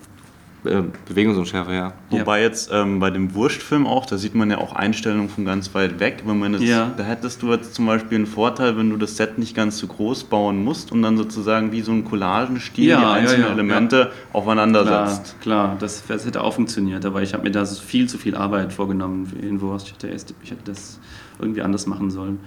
[0.65, 1.93] Äh, Bewegungsunschärfe, ja.
[2.11, 5.73] Wobei jetzt ähm, bei dem Wurstfilm auch, da sieht man ja auch Einstellungen von ganz
[5.73, 6.25] weit weg.
[6.27, 6.93] Wenn man das, Ja.
[6.97, 9.87] Da hättest du jetzt zum Beispiel einen Vorteil, wenn du das Set nicht ganz so
[9.87, 13.53] groß bauen musst und dann sozusagen wie so ein Collagenstil Ja, die ja, einzelnen ja,
[13.53, 15.41] Elemente aufeinander Klar, setzt.
[15.41, 18.73] klar das, das hätte auch funktioniert, aber ich habe mir da viel zu viel Arbeit
[18.73, 19.87] vorgenommen in Wurst.
[19.87, 20.99] Ich hätte, erst- ich hätte das
[21.39, 22.39] irgendwie anders machen sollen.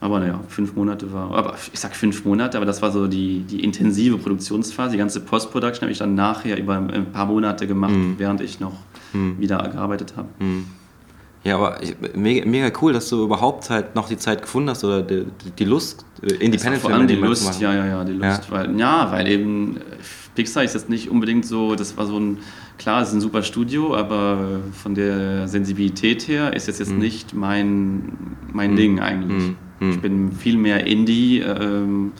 [0.00, 3.40] Aber naja, fünf Monate war, aber ich sag fünf Monate, aber das war so die,
[3.40, 4.92] die intensive Produktionsphase.
[4.92, 8.14] Die ganze Post-Production habe ich dann nachher über ein paar Monate gemacht, Mhm.
[8.18, 8.74] während ich noch
[9.38, 10.28] wieder gearbeitet habe.
[10.40, 10.64] Hm.
[11.44, 14.82] Ja, aber ich, mega, mega cool, dass du überhaupt halt noch die Zeit gefunden hast
[14.82, 15.24] oder die,
[15.58, 18.44] die Lust, äh, Independent vor allem die Lust, ja, ja, ja, die Lust.
[18.46, 18.50] Ja.
[18.50, 19.80] Weil, ja, weil eben äh,
[20.34, 22.38] Pixar ist jetzt nicht unbedingt so, das war so ein,
[22.78, 27.34] klar, es ist ein super Studio, aber von der Sensibilität her ist es jetzt nicht
[27.34, 29.48] mein, mein Ding eigentlich.
[29.48, 29.56] Mhm.
[29.80, 29.90] Mhm.
[29.90, 32.12] Ich bin viel mehr Indie, ähm,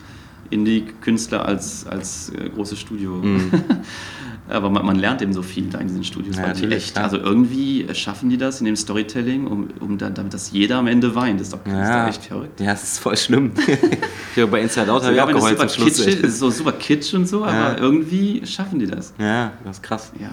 [0.49, 3.21] Indie-Künstler als, als äh, großes Studio.
[4.47, 6.35] Aber man, man lernt eben so viel da in diesen Studios.
[6.37, 10.35] Ja, natürlich, echt, also irgendwie schaffen die das in dem Storytelling, um, um dann, damit
[10.35, 11.39] das jeder am Ende weint.
[11.39, 12.01] Das ist doch, das ist Ja.
[12.03, 12.59] doch echt verrückt.
[12.59, 13.53] Ja, das ist voll schlimm.
[14.35, 15.97] ja, bei Inside Out habe ich auch geheult zum Schluss.
[15.99, 17.69] ist, so super kitsch und so, Ja.
[17.69, 19.13] aber irgendwie schaffen die das.
[19.17, 20.11] Ja, das ist krass.
[20.19, 20.29] Ja.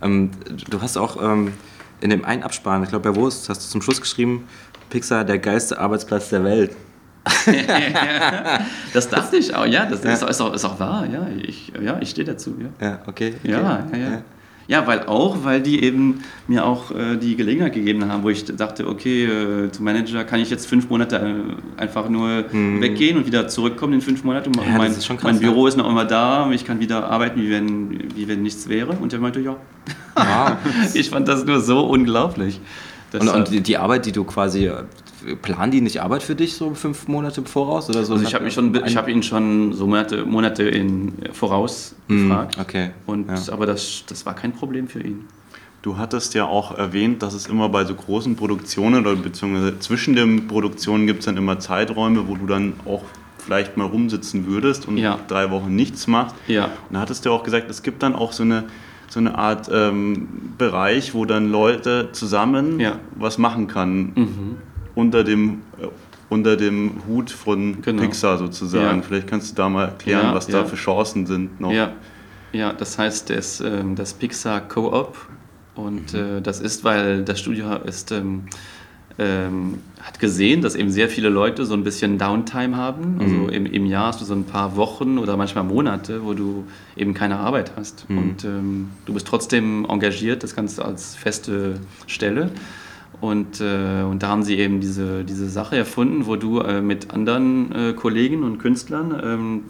[0.00, 0.30] Ähm,
[0.70, 1.52] du hast auch ähm,
[2.00, 4.44] in dem einen Abspann, ich glaube bei Wurst, hast du zum Schluss geschrieben,
[4.88, 6.70] Pixar der geilste Arbeitsplatz der Welt.
[8.92, 10.04] Das dachte ich auch, ja, das.
[10.04, 12.86] Ist, auch, ist auch wahr, ja, ich, ja, ich stehe dazu, ja.
[12.86, 13.34] Ja, okay.
[13.38, 13.50] okay.
[13.50, 14.22] Ja, ja, ja.
[14.70, 18.44] Ja, weil auch, weil die eben mir auch äh, die Gelegenheit gegeben haben, wo ich
[18.44, 23.26] dachte, okay, äh, zum Manager kann ich jetzt fünf Monate äh, einfach nur weggehen und
[23.26, 24.50] wieder zurückkommen in fünf Monaten.
[24.50, 24.58] Mhm.
[24.58, 25.40] Ja, das mein, ist schon krass, mein.
[25.40, 28.92] Büro ist noch immer da, ich kann wieder arbeiten, wie wenn, wie wenn nichts wäre.
[28.92, 29.56] Und er meinte, ja.
[30.94, 32.60] Ich fand das nur so unglaublich.
[33.12, 34.70] Und, und die, Arbeit, die du quasi,
[35.42, 38.14] planen die nicht Arbeit für dich so fünf Monate voraus oder so?
[38.14, 42.56] Also ich habe mich schon, ich habe ihn schon so Monate, Monate in, voraus gefragt.
[42.56, 42.90] Mhm, okay.
[43.06, 43.52] Und, ja.
[43.52, 45.24] Aber das, das war kein Problem für ihn.
[45.82, 50.14] Du hattest ja auch erwähnt, dass es immer bei so großen Produktionen oder beziehungsweise zwischen
[50.14, 53.02] den Produktionen gibt es dann immer Zeiträume, wo du dann auch
[53.38, 55.18] vielleicht mal rumsitzen würdest und Ja.
[55.28, 56.36] drei Wochen nichts machst.
[56.48, 56.64] Ja.
[56.66, 58.64] Und da hattest du auch gesagt, es gibt dann auch so eine,
[59.08, 62.98] so eine Art ähm, Bereich, wo dann Leute zusammen Ja.
[63.16, 64.56] was machen kann Mhm.
[65.00, 65.86] Unter dem äh,
[66.30, 68.02] unter dem Hut von Genau.
[68.02, 68.98] Pixar sozusagen.
[68.98, 69.02] Ja.
[69.02, 71.72] Vielleicht kannst du da mal erklären, Ja, was da für Chancen sind noch.
[71.72, 71.92] Ja,
[72.52, 75.16] ja das heißt das, ähm, das Pixar Co-op.
[75.74, 78.44] Und äh, das ist, weil das Studio ist, ähm,
[79.18, 83.16] ähm, hat gesehen, dass eben sehr viele Leute so ein bisschen Downtime haben.
[83.20, 86.64] Also im, im Jahr hast du so ein paar Wochen oder manchmal Monate, wo du
[86.96, 88.06] eben keine Arbeit hast.
[88.08, 92.50] Und ähm, du bist trotzdem engagiert, das Ganze als feste Stelle.
[93.20, 97.10] Und, äh, und da haben sie eben diese, diese Sache erfunden, wo du äh, mit
[97.10, 99.62] anderen äh, Kollegen und Künstlern ähm,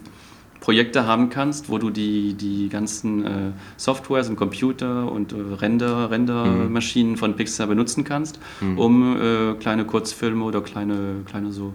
[0.60, 3.30] Projekte haben kannst, wo du die, die ganzen äh,
[3.76, 8.38] Softwares im Computer und äh, Render, Rendermaschinen von Pixar benutzen kannst,
[8.76, 11.74] um äh, kleine Kurzfilme oder kleine, kleine so,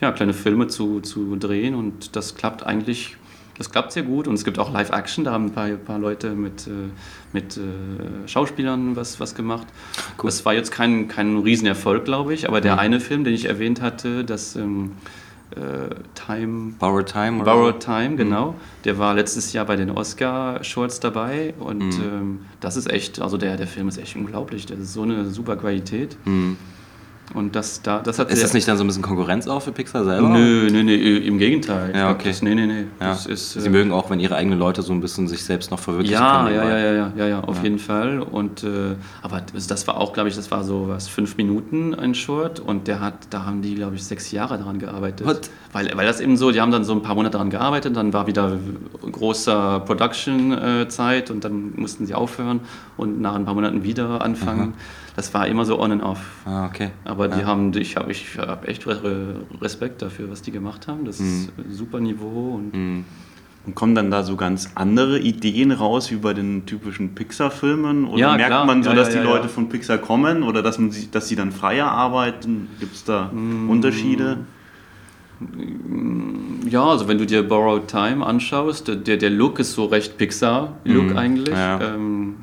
[0.00, 1.74] ja, kleine Filme zu, zu drehen.
[1.74, 3.16] Und das klappt eigentlich,
[3.58, 4.28] das klappt sehr gut.
[4.28, 6.70] Und es gibt auch Live-Action, da haben ein paar, paar Leute mit, äh,
[7.32, 9.66] mit äh, Schauspielern was, was gemacht.
[10.18, 10.24] Cool.
[10.24, 13.80] Das war jetzt kein, kein Riesenerfolg, glaube ich, aber der eine Film, den ich erwähnt
[13.80, 14.92] hatte, das ähm,
[15.50, 16.74] äh, Time.
[16.78, 17.40] Borrowed Time?
[17.40, 18.52] Oder Borrowed Time, genau.
[18.52, 18.56] Mhm.
[18.84, 22.04] Der war letztes Jahr bei den Oscar-Shorts dabei und mhm.
[22.04, 24.66] ähm, das ist echt, also der, der Film ist echt unglaublich.
[24.66, 26.16] Der ist so eine super Qualität.
[27.34, 29.72] Und das, da, das hat ist das nicht dann so ein bisschen Konkurrenz auch für
[29.72, 30.28] Pixar selber?
[30.28, 31.92] Nö, nö, nö, im Gegenteil.
[31.94, 32.28] Ja, okay.
[32.28, 32.84] Das, nee, nee, nee.
[33.00, 33.12] Ja.
[33.12, 35.80] Ist, Sie äh, mögen auch, wenn ihre eigenen Leute so ein bisschen sich selbst noch
[35.80, 36.54] verwirklichen ja, können.
[36.54, 37.62] Ja, ja, ja, ja, ja, ja, auf ja.
[37.64, 38.20] jeden Fall.
[38.20, 42.14] Und, äh, aber das war auch, glaube ich, das war so was, fünf Minuten ein
[42.14, 45.26] Short und der hat, da haben die, glaube ich, sechs Jahre daran gearbeitet.
[45.26, 45.50] What?
[45.72, 48.12] Weil, weil das eben so, die haben dann so ein paar Monate daran gearbeitet, dann
[48.12, 48.56] war wieder
[49.10, 52.60] großer Production-Zeit und dann mussten sie aufhören
[52.96, 54.68] und nach ein paar Monaten wieder anfangen.
[54.68, 54.74] Mhm
[55.16, 56.20] das war immer so on and off.
[56.44, 56.90] Ah, okay.
[57.04, 57.46] Aber die ja.
[57.46, 58.86] haben, ich habe ich hab echt
[59.62, 61.06] Respekt dafür, was die gemacht haben.
[61.06, 61.48] Das mhm.
[61.68, 62.74] ist super Niveau und.
[62.74, 63.04] Mhm.
[63.64, 68.06] Und kommen dann da so ganz andere Ideen raus wie bei den typischen Pixar-Filmen?
[68.06, 68.64] Oder ja, merkt klar.
[68.64, 71.26] man so, ja, dass ja, die Leute von Pixar kommen oder dass, man sie, dass
[71.26, 72.68] sie dann freier arbeiten?
[72.78, 73.68] Gibt es da mhm.
[73.68, 74.38] Unterschiede?
[76.68, 81.10] Ja, also wenn du dir Borrowed Time anschaust, der, der Look ist so recht Pixar-Look
[81.10, 81.18] mhm.
[81.18, 81.56] eigentlich.
[81.56, 81.96] Ja.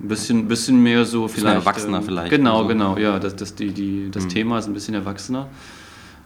[0.04, 1.56] Ähm, bisschen, bisschen mehr so vielleicht.
[1.56, 2.30] erwachsener ähm, vielleicht.
[2.30, 2.68] Genau, so.
[2.68, 3.20] genau, ja.
[3.20, 4.30] Das, das, die, die, das mhm.
[4.30, 5.48] Thema ist ein bisschen erwachsener.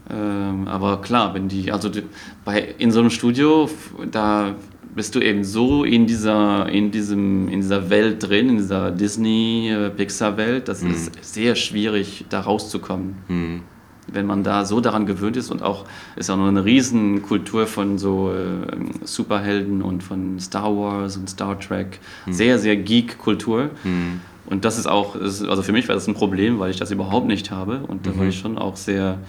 [0.10, 2.04] Ähm, aber klar, wenn die, also die,
[2.46, 3.70] bei, in so einem Studio,
[4.10, 4.56] da
[4.96, 10.68] bist du eben so in dieser, in diesem, in dieser Welt drin, in dieser Disney-Pixar-Welt,
[10.68, 10.92] das mhm.
[10.92, 13.16] ist sehr schwierig, da rauszukommen.
[13.28, 13.62] Mhm
[14.08, 15.86] wenn man da so daran gewöhnt ist und auch
[16.16, 21.60] ist auch noch eine Riesenkultur von so äh, Superhelden und von Star Wars und Star
[21.60, 22.34] Trek, mhm.
[22.34, 23.70] sehr, sehr Geek-Kultur.
[23.84, 24.22] Mhm.
[24.46, 27.28] Und das ist auch, also für mich war das ein Problem, weil ich das überhaupt
[27.28, 28.20] nicht habe und da mhm.
[28.20, 29.20] war ich schon auch sehr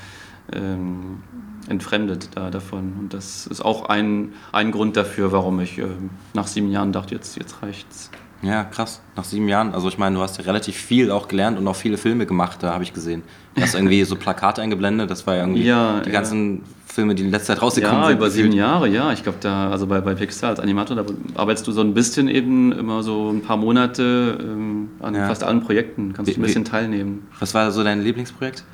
[0.52, 1.22] ähm,
[1.68, 2.94] entfremdet da davon.
[2.98, 5.86] Und das ist auch ein, ein Grund dafür, warum ich äh,
[6.34, 8.10] nach sieben Jahren dachte, jetzt, jetzt reicht's.
[8.42, 9.00] Ja, krass.
[9.16, 9.74] Nach sieben Jahren.
[9.74, 12.62] Also ich meine, du hast ja relativ viel auch gelernt und auch viele Filme gemacht,
[12.62, 13.22] da habe ich gesehen.
[13.54, 16.12] Du hast irgendwie so Plakate eingeblendet, das war ja irgendwie ja, die ja.
[16.12, 18.14] ganzen Filme, die in letzter Zeit rausgekommen ja, sind.
[18.14, 19.12] Ja, über sieben Jahre, ja.
[19.12, 22.28] Ich glaube, da, also bei, bei Pixar als Animator, da arbeitest du so ein bisschen
[22.28, 25.26] eben immer so ein paar Monate ähm, an ja.
[25.26, 27.26] fast allen Projekten, kannst du ein bisschen teilnehmen.
[27.40, 28.64] Was war so dein Lieblingsprojekt?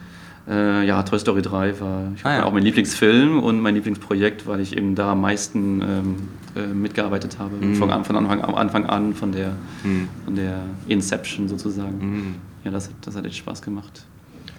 [0.48, 2.44] Äh, ja, Toy Story 3 war ah, ja.
[2.44, 6.16] auch mein Lieblingsfilm und mein Lieblingsprojekt, weil ich eben da am meisten ähm,
[6.54, 7.56] äh, mitgearbeitet habe.
[7.56, 7.76] Mhm.
[7.76, 10.08] Von, von Anfang, Anfang, an, von der, mhm.
[10.24, 11.98] von der Inception sozusagen.
[11.98, 12.34] Mhm.
[12.64, 14.04] Ja, das, das hat echt Spaß gemacht.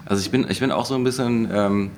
[0.04, 1.90] Also ich bin, ich bin auch so ein bisschen ähm,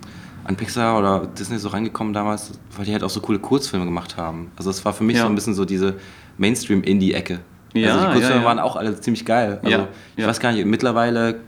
[0.45, 4.17] an Pixar oder Disney so reingekommen damals, weil die halt auch so coole Kurzfilme gemacht
[4.19, 4.51] haben.
[4.57, 5.23] Also es war für mich ja.
[5.23, 5.95] so ein bisschen so diese
[6.37, 7.41] Mainstream-Indie-Ecke.
[7.75, 8.47] Ja, also die Kurzfilme ja.
[8.47, 9.61] waren auch alle ziemlich geil.
[9.63, 11.41] Also ich weiß gar nicht, mittlerweile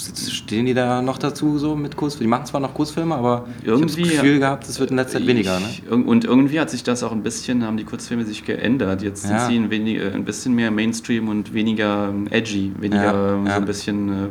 [0.00, 2.26] stehen die da noch dazu so mit Kurzfilmen?
[2.26, 4.96] Die machen zwar noch Kurzfilme, aber irgendwie, ich habe das Gefühl gehabt, es wird in
[4.96, 5.60] letzter Zeit weniger.
[5.60, 6.04] Ne?
[6.04, 9.02] Und irgendwie hat sich das auch ein bisschen, haben die Kurzfilme sich geändert.
[9.02, 9.46] Jetzt sind ja.
[9.46, 13.54] sie ein, wenig, ein bisschen mehr Mainstream und weniger ähm, edgy, weniger ja, ähm, ja.
[13.54, 14.28] so ein bisschen äh,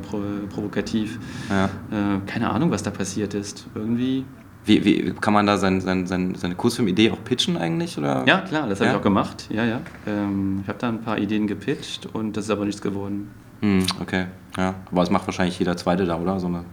[0.49, 1.19] provokativ.
[1.49, 1.67] Äh,
[2.25, 3.67] keine Ahnung, was da passiert ist.
[3.75, 4.25] Irgendwie
[4.65, 7.97] wie, wie, kann man da sein, sein, sein, seine Kurzfilm-Idee auch pitchen eigentlich?
[7.97, 8.23] Oder?
[8.27, 8.91] Ja, klar, das habe ja?
[8.91, 9.47] ich auch gemacht.
[9.49, 9.81] Ja, ja.
[10.05, 13.31] Ähm, ich habe da ein paar Ideen gepitcht und das ist aber nichts geworden.
[13.61, 14.25] Hm, okay,
[14.57, 14.75] ja.
[14.91, 16.39] Aber es macht wahrscheinlich jeder Zweite da, oder?
[16.39, 16.63] So eine,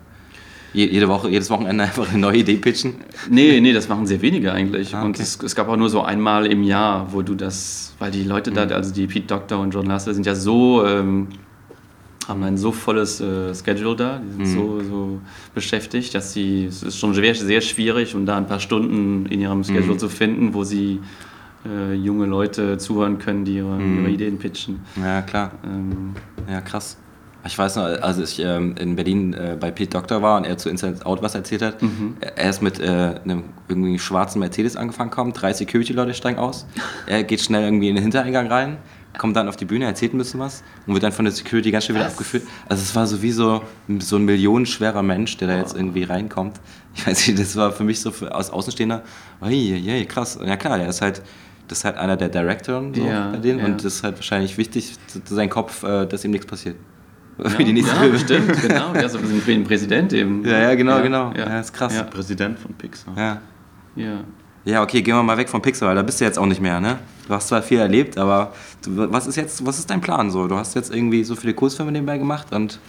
[0.73, 2.95] jede Woche, jedes Wochenende einfach eine neue Idee pitchen?
[3.31, 4.95] Nee, nee, das machen sehr wenige eigentlich.
[4.95, 5.07] Ah, okay.
[5.07, 8.25] Und es, es, gab auch nur so einmal im Jahr, wo du das, weil die
[8.25, 11.29] Leute da, also die Pete Doctor und John Lasseter sind ja so, ähm,
[12.29, 14.55] haben ein so volles äh, Schedule da, die sind mhm.
[14.55, 15.21] so, so
[15.55, 19.41] beschäftigt, dass sie, es ist schon sehr, sehr schwierig, um da ein paar Stunden in
[19.41, 19.99] ihrem Schedule mhm.
[19.99, 21.01] zu finden, wo sie
[21.67, 24.01] äh, junge Leute zuhören können, die ihre, mhm.
[24.01, 24.81] ihre Ideen pitchen.
[24.97, 25.53] Ja, klar.
[25.65, 26.15] Ähm,
[26.51, 26.97] ja, krass.
[27.47, 30.59] Ich weiß noch, als ich ähm, in Berlin äh, bei Pete Doctor war und er
[30.59, 32.17] zu Inside Out was erzählt hat, mhm.
[32.21, 36.67] er ist mit äh, einem irgendwie schwarzen Mercedes angefangen kommt, drei Security-Leute steigen aus,
[37.07, 38.79] er geht schnell irgendwie in den Hintereingang rein,
[39.17, 41.71] kommt dann auf die Bühne, erzählt ein bisschen was und wird dann von der Security
[41.71, 42.43] ganz schnell wieder abgeführt.
[42.69, 43.63] Also es war so wie so,
[44.01, 46.61] so ein millionenschwerer Mensch, der da jetzt irgendwie reinkommt.
[46.95, 49.03] Ich weiß nicht, das war für mich so für, als Außenstehender,
[49.41, 50.39] oh, je, je, krass.
[50.45, 51.23] Ja klar, der ist halt
[51.69, 53.67] das ist halt einer der Directoren so ja, bei denen ja.
[53.67, 54.95] und das ist halt wahrscheinlich wichtig,
[55.25, 56.77] sein Kopf, äh, dass ihm nichts passiert.
[57.39, 58.19] Für die nächsten Filme.
[58.19, 58.95] Stimmt, genau.
[58.95, 60.43] Ja, so wie ein Präsident eben.
[60.45, 61.33] Ja, ja, genau, genau.
[61.37, 61.95] Ja, ist krass.
[62.11, 63.13] Präsident von Pixar.
[63.17, 63.41] Ja.
[63.95, 64.25] ja.
[64.65, 66.61] Ja, okay, gehen wir mal weg von Pixar, weil da bist du jetzt auch nicht
[66.61, 66.99] mehr, ne?
[67.29, 68.53] Du hast zwar viel erlebt, aber
[68.85, 70.49] du, was ist jetzt, was ist dein Plan so?
[70.49, 72.81] Du hast jetzt irgendwie so viele Kursfilme nebenbei gemacht und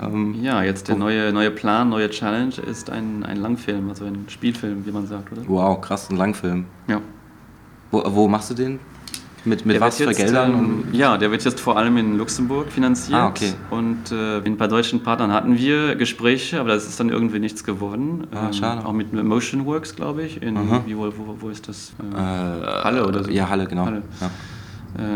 [0.00, 4.26] ähm, ja, jetzt der neue, neue Plan, neue Challenge ist ein, ein Langfilm, also ein
[4.28, 5.42] Spielfilm, wie man sagt, oder?
[5.48, 6.66] Wow, krass, ein Langfilm.
[6.86, 7.00] Ja.
[7.90, 8.78] Wo, wo machst du den?
[9.44, 10.52] Mit, mit was für Geldern?
[10.52, 13.18] Ähm, ja, der wird jetzt vor allem in Luxemburg finanziert.
[13.18, 13.52] Ah, okay.
[13.70, 17.38] Und äh, mit ein paar deutschen Partnern hatten wir Gespräche, aber das ist dann irgendwie
[17.38, 18.26] nichts geworden.
[18.32, 18.84] Ah, ähm, schade.
[18.84, 20.42] Auch mit Motionworks, glaube ich.
[20.42, 21.92] In, wie, wo, wo, wo ist das?
[22.02, 23.30] Äh, äh, Halle oder so?
[23.30, 23.86] Ja, Halle, genau.
[23.86, 24.02] Halle.
[24.20, 24.26] Ja.
[24.98, 25.08] Äh,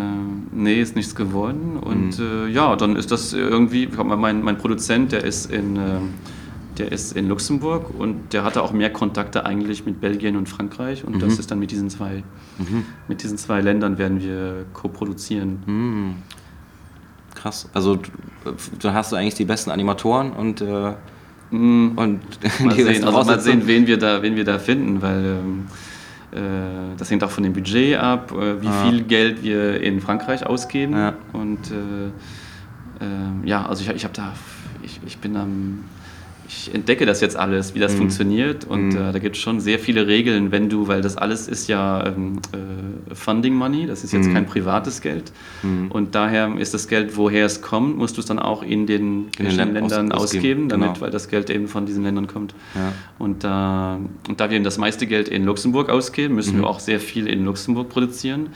[0.52, 1.78] nee, ist nichts geworden.
[1.78, 2.46] Und mhm.
[2.46, 5.98] äh, ja, dann ist das irgendwie, mein, mein Produzent, der ist in, äh,
[6.78, 11.04] der ist in Luxemburg und der hatte auch mehr Kontakte eigentlich mit Belgien und Frankreich
[11.04, 12.22] und das ist dann mit diesen zwei,
[13.08, 16.16] mit diesen zwei Ländern werden wir co-produzieren.
[17.34, 17.68] Krass.
[17.74, 17.98] Also
[18.80, 20.92] dann hast du eigentlich die besten Animatoren und, äh,
[21.52, 22.20] Mm, und
[22.64, 25.66] Mal sehen, also mal sehen, wen wir da, wen wir da finden, weil ähm,
[26.32, 28.88] äh, das hängt auch von dem Budget ab, äh, wie Ah.
[28.88, 30.94] viel Geld wir in Frankreich ausgeben.
[30.94, 31.12] Ja.
[31.34, 34.32] Und äh, ähm, ja, also ich, ich habe da,
[34.82, 35.84] ich, ich bin am,
[36.54, 38.96] ich entdecke das jetzt alles, wie das funktioniert und Mhm.
[38.96, 42.06] äh, da gibt es schon sehr viele Regeln, wenn du, weil das alles ist ja
[42.06, 44.34] ähm, äh, Funding Money, das ist jetzt Mhm.
[44.34, 45.32] kein privates Geld
[45.90, 49.30] und daher ist das Geld, woher es kommt, musst du es dann auch in den,
[49.30, 51.00] den verschiedenen Ländern aus- ausgeben, damit, genau.
[51.00, 52.54] weil das Geld eben von diesen Ländern kommt.
[52.74, 52.92] Ja.
[53.18, 53.98] Und, da
[54.28, 56.62] und da wir eben das meiste Geld in Luxemburg ausgeben, müssen Mhm.
[56.62, 58.48] wir auch sehr viel in Luxemburg produzieren.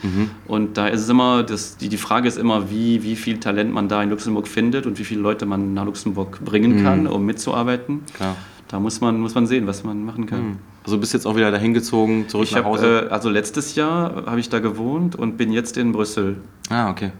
[0.47, 3.73] Und da ist es immer, das, die, die Frage ist immer, wie, wie viel Talent
[3.73, 7.25] man da in Luxemburg findet und wie viele Leute man nach Luxemburg bringen kann, um
[7.25, 7.86] mitzuarbeiten.
[7.87, 8.01] Mhm.
[8.13, 8.35] Klar.
[8.67, 10.59] Da muss man, muss man sehen, was man machen kann.
[10.83, 12.97] Also bist jetzt auch wieder dahin gezogen, zurück Ich nach Hause?
[12.97, 16.37] habe, äh, also letztes Jahr habe ich da gewohnt und bin jetzt in Brüssel.
[16.69, 17.11] ah, okay.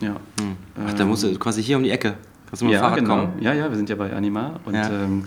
[0.00, 0.16] Ja.
[0.86, 2.14] Ach, da musst du quasi hier um die Ecke.
[2.48, 3.16] Kannst du mit dem Ja, Fahrrad genau.
[3.16, 3.32] kommen.
[3.40, 4.58] Ja, ja, wir sind ja bei Anima.
[4.64, 4.88] Und Ja.
[4.90, 5.24] ähm,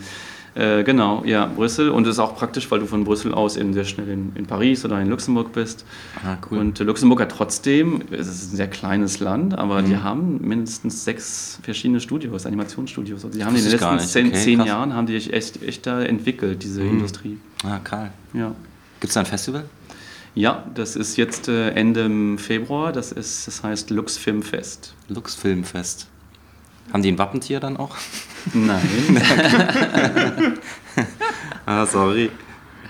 [0.55, 1.89] äh, genau, ja, Brüssel.
[1.89, 4.45] Und es ist auch praktisch, weil du von Brüssel aus eben sehr schnell in, in
[4.45, 5.85] Paris oder in Luxemburg bist.
[6.23, 6.59] Ah, cool.
[6.59, 9.85] Und äh, Luxemburg hat trotzdem, es ist ein sehr kleines Land, aber Mhm.
[9.87, 13.25] die haben mindestens sechs verschiedene Studios, Animationsstudios.
[13.25, 14.61] Also die haben in den letzten zehn, Okay, zehn.
[14.65, 16.89] Jahren haben die sich echt, echt da entwickelt, diese Mhm.
[16.91, 17.37] Industrie.
[17.63, 18.11] Ah, Karl.
[18.33, 18.49] Ja.
[18.99, 19.65] Gibt es da ein Festival?
[20.35, 24.95] ja, das ist jetzt äh, Ende Februar, das, ist, das heißt Lux Filmfest.
[25.09, 26.07] Lux Filmfest.
[26.91, 27.95] Haben die ein Wappentier dann auch?
[28.53, 28.81] Nein.
[31.65, 32.29] Ah, sorry.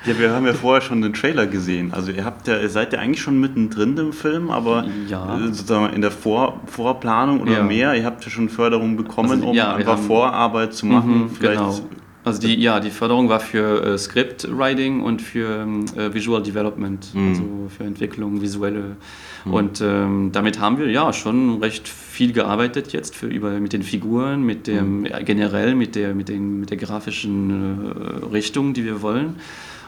[0.06, 1.94] Ja, wir haben ja vorher schon den Trailer gesehen.
[1.94, 5.38] Also ihr habt ja, ihr seid ja eigentlich schon mittendrin im Film, aber Ja.
[5.38, 7.64] äh, sozusagen in der Vor Vorplanung oder Ja.
[7.64, 11.24] mehr, ihr habt ja schon Förderung bekommen, Also, um ja, einfach haben- Vorarbeit zu machen.
[11.26, 11.80] Mhm, Vielleicht genau.
[12.26, 16.41] Also die, ja, die Förderung war für äh, Script Writing und für ähm, äh, Visual
[16.41, 17.44] Development, also
[17.78, 18.96] für Entwicklung, visuelle.
[19.46, 23.84] Und ähm, damit haben wir ja schon recht viel gearbeitet jetzt für über mit den
[23.84, 28.86] Figuren, mit dem ja, generell mit der mit den mit der grafischen äh, Richtung, die
[28.86, 29.36] wir wollen.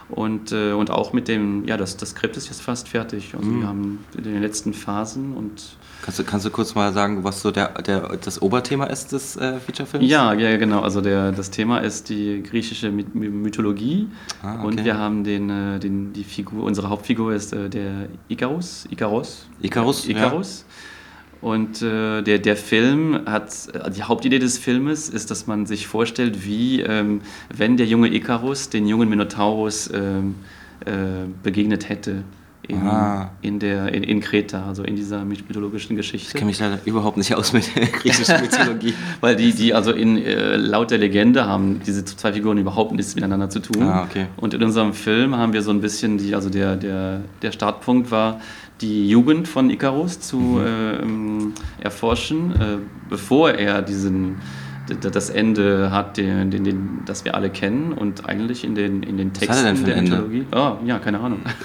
[0.08, 3.34] Und, äh, und auch mit dem, ja, das, das Skript ist jetzt fast fertig.
[3.36, 7.24] Also wir haben in den letzten Phasen und Kannst du, kannst du kurz mal sagen,
[7.24, 10.08] was so der, der, das Oberthema ist des äh, Featurefilms?
[10.08, 10.80] Ja, ja, genau.
[10.80, 14.06] Also der, das Thema ist die griechische My- My- Mythologie.
[14.42, 14.66] Ah, okay.
[14.66, 18.86] Und wir haben den, äh, den, die Figur, unsere Hauptfigur ist äh, der Icarus.
[18.90, 19.48] Icarus.
[19.60, 20.12] Icarus, ja.
[20.16, 20.64] Icarus.
[21.42, 25.86] Und äh, der, der Film hat, äh, die Hauptidee des Filmes ist, dass man sich
[25.86, 27.20] vorstellt, wie, ähm,
[27.54, 30.36] wenn der junge Icarus den jungen Minotaurus ähm,
[30.84, 30.90] äh,
[31.42, 32.22] begegnet hätte.
[32.68, 33.30] In, Ah.
[33.42, 36.28] in, der, in, in Kreta, also in dieser mythologischen Geschichte.
[36.30, 38.92] Ich kenne mich leider überhaupt nicht aus mit der griechischen Mythologie.
[39.20, 43.14] Weil die, die also in, äh, laut der Legende haben diese zwei Figuren überhaupt nichts
[43.14, 43.84] miteinander zu tun.
[43.84, 44.26] Ah, okay.
[44.36, 48.10] Und in unserem Film haben wir so ein bisschen, die, also der, der, der Startpunkt
[48.10, 48.40] war,
[48.80, 50.60] die Jugend von Icarus zu Mhm.
[50.66, 52.78] äh, ähm, erforschen, äh,
[53.08, 54.36] bevor er diesen
[55.00, 59.16] das Ende hat, den, den, den, das wir alle kennen und eigentlich in den, in
[59.16, 60.10] den hat Texten er denn für ein der Ende?
[60.28, 60.46] Mythologie.
[60.54, 61.40] Oh, ja, keine Ahnung.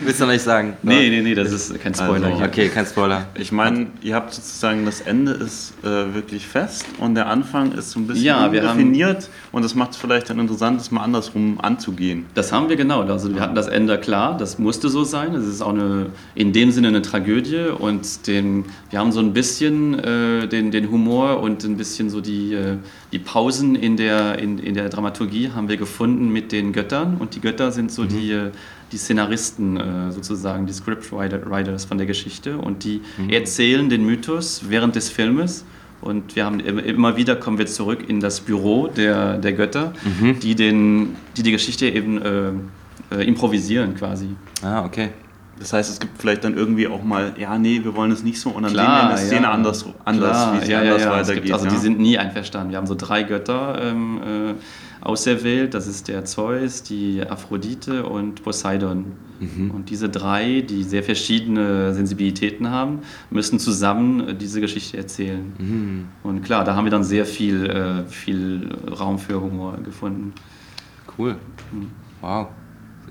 [0.00, 0.74] Willst du noch nicht sagen?
[0.82, 2.46] nee, nee, nee, das ist kein Spoiler Also, hier.
[2.46, 3.26] Okay, kein Spoiler.
[3.34, 7.90] Ich meine, ihr habt sozusagen das Ende ist äh, wirklich fest und der Anfang ist
[7.92, 10.90] so ein bisschen Ja, wir haben- definiert und das macht es vielleicht dann interessant, das
[10.90, 12.26] mal andersrum anzugehen.
[12.34, 13.02] Das haben wir genau.
[13.02, 15.34] Also wir hatten das Ende klar, das musste so sein.
[15.34, 19.32] Es ist auch eine, in dem Sinne eine Tragödie und den, wir haben so ein
[19.32, 22.76] bisschen äh, den, den Humor und ein bisschen so die, äh,
[23.12, 27.34] die Pausen in der, in, in der Dramaturgie haben wir gefunden mit den Göttern und
[27.34, 28.50] die Götter sind so die, äh,
[28.92, 33.00] die Szenaristen äh, sozusagen, die Scriptwriters von der Geschichte und die
[33.30, 35.64] erzählen den Mythos während des Filmes.
[36.02, 39.92] Und wir haben im- immer wieder kommen wir zurück in das Büro der, der Götter,
[40.42, 42.50] die, den, die die Geschichte eben äh,
[43.14, 44.28] äh, improvisieren quasi.
[44.62, 45.10] Ah, okay.
[45.60, 48.40] Das heißt, es gibt vielleicht dann irgendwie auch mal, ja, nee, wir wollen es nicht
[48.40, 49.52] so und dann Klar, sehen wir eine Szene ja.
[49.52, 51.20] anders, anders Klar, wie sie ja, anders ja.
[51.20, 51.42] Es weitergeht.
[51.44, 52.70] gibt, also die sind nie einverstanden.
[52.70, 54.54] Wir haben so drei Götter ähm, äh,
[55.06, 55.74] auserwählt.
[55.74, 59.12] Das ist der Zeus, die Aphrodite und Poseidon.
[59.38, 59.70] Mhm.
[59.70, 65.52] Und diese drei, die sehr verschiedene Sensibilitäten haben, müssen zusammen äh, diese Geschichte erzählen.
[65.58, 66.08] Mhm.
[66.22, 68.66] Und klar, da haben wir dann sehr viel, äh, viel
[68.98, 70.32] Raum für Humor gefunden.
[71.18, 71.36] Cool.
[72.22, 72.48] Wow.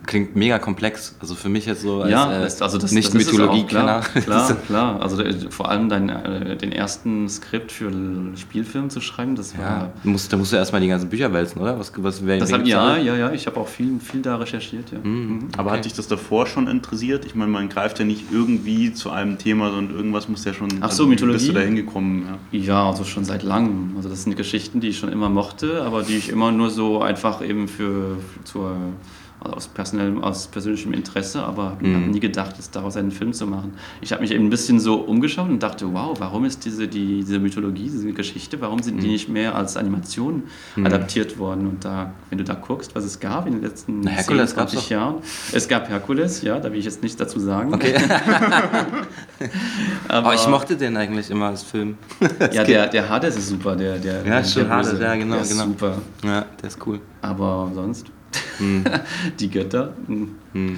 [0.09, 1.15] Klingt mega komplex.
[1.19, 4.01] Also für mich jetzt so als ja, äh, also das, nicht Mythologie-Kenner.
[4.01, 5.01] Klar, klar, klar.
[5.01, 9.55] Also äh, vor allem dein, äh, den ersten Skript für einen Spielfilm zu schreiben, das
[9.55, 9.63] war.
[9.63, 11.79] ja, du musst, da musst du erstmal die ganzen Bücher wälzen, oder?
[11.79, 12.97] Was, was, wer, Das hab, ja, da?
[12.97, 14.97] ja, ja, ich habe auch viel, viel da recherchiert, ja.
[14.97, 15.49] Mhm.
[15.57, 17.25] Aber hat dich das davor schon interessiert?
[17.25, 20.69] Ich meine, man greift ja nicht irgendwie zu einem Thema, sondern irgendwas muss ja schon.
[20.81, 21.37] Ach so, wie Mythologie?
[21.37, 22.25] Bist du da hingekommen?
[22.51, 22.59] Ja.
[22.59, 23.93] Ja, also schon seit langem.
[23.95, 27.01] Also das sind Geschichten, die ich schon immer mochte, aber die ich immer nur so
[27.01, 28.75] einfach eben für, für zur,
[29.41, 33.31] also aus, personellem, aus persönlichem Interesse, aber ich habe nie gedacht, es daraus einen Film
[33.33, 33.73] zu machen.
[34.01, 37.19] Ich habe mich eben ein bisschen so umgeschaut und dachte, wow, warum ist diese, die,
[37.19, 40.43] diese Mythologie, diese Geschichte, warum sind die nicht mehr als Animation
[40.83, 41.67] adaptiert worden?
[41.67, 44.57] Und da, wenn du da guckst, was es gab in den letzten Na, Herkules 10,
[44.57, 45.15] gab's 20 Jahren.
[45.53, 47.73] Es gab Herkules, ja, da will ich jetzt nichts dazu sagen.
[47.73, 47.95] Okay.
[50.07, 51.97] aber, Aber ich mochte den eigentlich immer als Film.
[52.51, 54.69] Ja, der, der Hades ist super, der, der, Ja, der Böse.
[54.69, 55.65] Hades, ja, genau, der ist genau.
[55.65, 55.97] super.
[56.23, 56.99] ja, der ist cool.
[57.21, 58.07] Aber sonst,
[59.39, 59.93] die Götter.
[60.07, 60.36] hm.
[60.53, 60.77] Hm.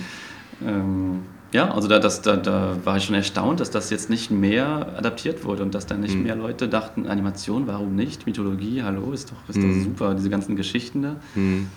[0.66, 1.20] Ähm,
[1.54, 4.96] ja, also da, das, da, da war ich schon erstaunt, dass das jetzt nicht mehr
[4.98, 8.26] adaptiert wurde und dass dann nicht mehr Leute dachten, Animation, warum nicht?
[8.26, 11.16] Mythologie, hallo, ist doch, ist doch super, diese ganzen Geschichten da.
[11.34, 11.68] Hm.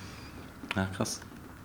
[0.77, 1.21] Ja, krass.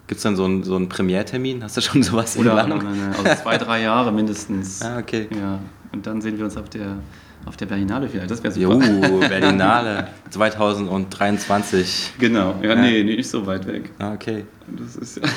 [0.07, 1.64] Gibt es dann so einen, so einen Premiertermin?
[1.64, 2.80] Hast du schon sowas in Planung?
[2.80, 4.82] nein, nein, also zwei, drei Jahre mindestens.
[4.84, 5.28] Ah, okay.
[5.39, 5.60] Ja,
[5.91, 6.97] und dann sehen wir uns auf der,
[7.46, 9.28] auf der Berlinale vielleicht, das wäre Jo, super.
[9.30, 12.14] Berlinale 2023.
[12.20, 13.92] Genau, ja, nee, nee, nicht so weit weg.
[14.00, 14.46] Ah, okay.
[14.68, 15.24] Das ist ja...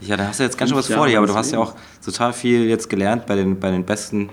[0.00, 1.74] Ja, da hast du jetzt ganz schön was vor dir, aber du hast ja auch
[2.04, 4.28] total viel jetzt gelernt bei den, bei den Besten.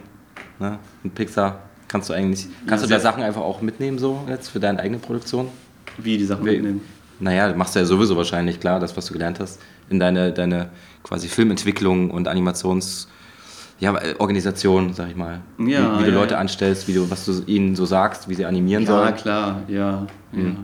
[0.59, 0.77] Ne?
[1.03, 4.49] Und Pixar kannst du eigentlich, kannst Ja, du da Sachen einfach auch mitnehmen so jetzt
[4.49, 5.47] für deine eigene Produktion?
[5.97, 6.81] Wie die Sachen Wie- mitnehmen.
[7.19, 10.69] Naja, machst du ja sowieso wahrscheinlich, klar, das, was du gelernt hast, in deine, deine
[11.03, 13.07] quasi Filmentwicklung und Animations...
[13.83, 15.41] Ja, äh, Organisation, sag ich mal.
[15.59, 16.39] Ja, wie, wie du ja, Leute ja.
[16.39, 19.15] anstellst, wie du, was du ihnen so sagst, wie sie animieren Ja, sollen.
[19.15, 20.07] klar, ja.
[20.31, 20.41] Mhm.
[20.45, 20.55] ja.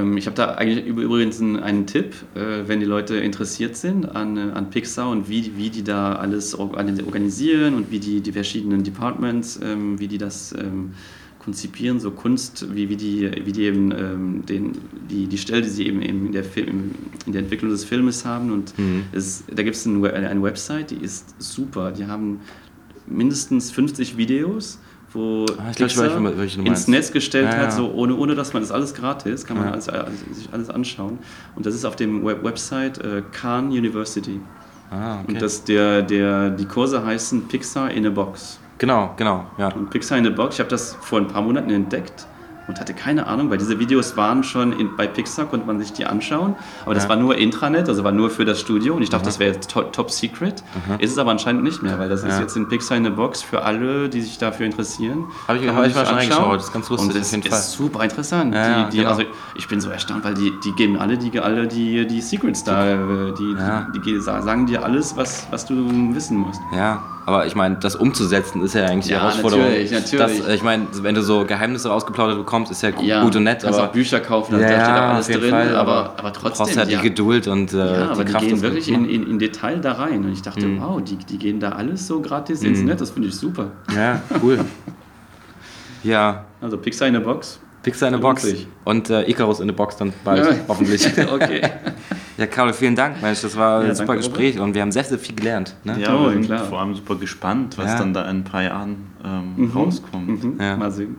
[0.00, 3.76] Ähm, ich habe da eigentlich üb- übrigens einen, einen Tipp, äh, wenn die Leute interessiert
[3.76, 8.00] sind an, äh, an Pixar und wie, wie die da alles or- organisieren und wie
[8.00, 10.94] die, die verschiedenen Departments, ähm, wie die das ähm,
[11.38, 14.72] konzipieren, so Kunst, wie, wie die, wie die eben ähm, den,
[15.10, 16.92] die, die Stelle, die sie eben in der, Film,
[17.26, 18.50] in der Entwicklung des Filmes haben.
[18.50, 19.02] Und Mhm.
[19.12, 21.92] es, da gibt es ein, eine Website, die ist super.
[21.92, 22.40] Die haben
[23.06, 24.78] mindestens 50 Videos,
[25.12, 26.88] wo Ah, ich glaub, ich weiß, Pixar ins meinst.
[26.88, 27.70] Netz gestellt Ja, hat, ja.
[27.70, 29.72] so ohne, ohne dass man das alles gratis, kann man Ja.
[29.72, 31.18] alles, alles, sich alles anschauen.
[31.54, 34.40] Und das ist auf dem Web Website äh, Khan University.
[34.90, 35.32] Ah, okay.
[35.32, 38.58] Und das, der, der, die Kurse heißen Pixar in a Box.
[38.78, 39.68] genau, genau, ja.
[39.72, 42.26] Und Pixar in a Box, ich habe das vor ein paar Monaten entdeckt
[42.66, 45.92] und hatte keine Ahnung, weil diese Videos waren schon in, bei Pixar, konnte man sich
[45.92, 46.56] die anschauen.
[46.84, 47.08] Aber das Ja.
[47.10, 49.70] war nur Intranet, also war nur für das Studio und ich dachte, das wäre jetzt
[49.70, 50.62] to top secret.
[50.98, 52.40] Ist es aber anscheinend nicht mehr, weil das ist Ja.
[52.40, 55.24] jetzt in Pixar in a Box für alle, die sich dafür interessieren.
[55.48, 57.60] Hab ich- hab ich mal schon reingeschaut, das ist ganz lustig Und das ist Fall.
[57.60, 58.54] super interessant.
[58.54, 59.10] Ja, die, die, genau.
[59.10, 59.22] Also
[59.56, 62.86] ich bin so erstaunt, weil die, die geben alle die, alle die, die Secrets da,
[62.92, 63.56] äh, die,
[63.94, 65.74] die, die sagen dir alles, was, was du
[66.14, 66.60] wissen musst.
[66.74, 69.64] Ja, aber ich meine, das umzusetzen ist ja eigentlich die Ja, Herausforderung.
[69.64, 70.38] natürlich, natürlich.
[70.38, 73.44] Das, äh, ich meine, wenn du so Geheimnisse rausgeplaudert bekommst, ist ja, Ja, gut und
[73.44, 76.30] nett, kannst aber auch Bücher kaufen, ja, da steht auch alles drin, Fall, aber, aber
[76.30, 76.64] du trotzdem.
[76.66, 76.96] brauchst ja die.
[77.08, 78.44] Geduld und äh, Ja, die aber die, Kraft.
[78.44, 80.24] gehen das wirklich in, in, in Detail da rein.
[80.24, 80.80] Und ich dachte, Mhm.
[80.80, 83.72] wow, die, die gehen da alles so gratis ins Netz, das finde ich super.
[83.94, 84.64] Ja, cool.
[86.02, 87.58] ja, Also Pixar in a Box.
[87.82, 88.54] Pixar in a Lohnt Box
[88.84, 91.06] und äh, Icarus in a Box dann bald, hoffentlich.
[91.32, 91.60] okay.
[92.36, 95.04] Ja, Carlo, vielen Dank, Mensch, das war Ja, ein super Gespräch und wir haben sehr,
[95.04, 95.76] sehr viel gelernt.
[95.84, 95.96] Ne?
[96.00, 96.64] Ja, wir sind klar.
[96.64, 97.98] vor allem super gespannt, was Ja.
[97.98, 100.42] dann da in ein paar Jahren ähm, rauskommt.
[100.42, 100.60] Mhm.
[100.60, 100.76] Ja.
[100.76, 101.16] Mal sehen.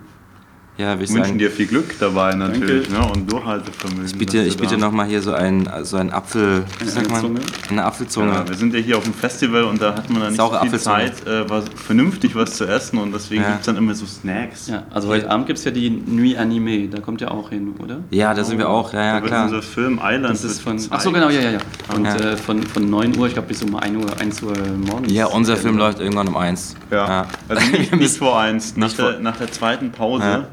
[0.78, 1.38] Ja, Wir wünschen sagen.
[1.38, 2.99] dir viel Glück dabei natürlich ne?
[3.13, 4.05] und Durchhaltevermögen.
[4.07, 7.21] Ich biete, ich biete nochmal hier so ein, so Apfel, wie Eine sagt man?
[7.21, 7.39] Zunge?
[7.69, 8.32] Eine Apfelzunge.
[8.34, 10.55] Ja, wir sind ja hier auf dem Festival und da hat man dann nicht Saure
[10.55, 10.95] so viel Apfelzunge.
[11.13, 13.47] Zeit, äh, was, vernünftig was zu essen und deswegen Ja.
[13.51, 14.67] gibt es dann immer so Snacks.
[14.67, 17.73] Ja, also heute Abend gibt es ja die Nuit Anime, da kommt ja auch hin,
[17.82, 17.99] oder?
[18.09, 19.43] Ja, da sind wir auch, ja, ja, da klar.
[19.45, 20.78] unser Film Island Das ist von.
[20.89, 21.59] Achso, genau, ja, ja, ja.
[21.95, 22.15] Und Ja.
[22.17, 24.53] Äh, von, von 9 Uhr, ich glaube bis um 1 Uhr, 1 Uhr
[24.86, 25.09] morgens.
[25.13, 26.76] Ja, unser Film läuft irgendwann um eins.
[26.91, 27.28] Ja.
[27.47, 30.47] Also nicht, nicht vor eins, nach, der, nach der zweiten Pause.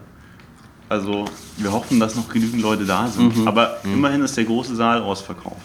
[0.93, 0.99] Ja.
[0.99, 1.25] Also
[1.57, 3.37] wir hoffen, dass noch genügend Leute da sind.
[3.37, 3.49] Mhm.
[3.49, 5.57] Aber immerhin ist der große Saal ausverkauft.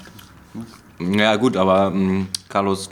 [1.00, 2.90] Ja, gut, aber mh, Carlos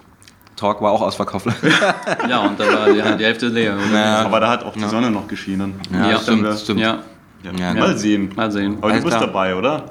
[0.56, 1.48] Talk war auch ausverkauft.
[2.30, 3.76] Ja, und da war die, die Hälfte leer?
[3.94, 4.26] Ja.
[4.26, 5.76] Aber da hat auch die Sonne noch geschienen.
[5.92, 6.80] Ja, Ja, stimmt, wir- stimmt.
[6.80, 7.00] Ja,
[7.44, 7.52] Ja.
[7.58, 7.74] Ja.
[7.74, 8.32] Mal sehen.
[8.36, 8.78] mal sehen.
[8.80, 9.28] Aber Alles du bist klar.
[9.28, 9.84] dabei, oder?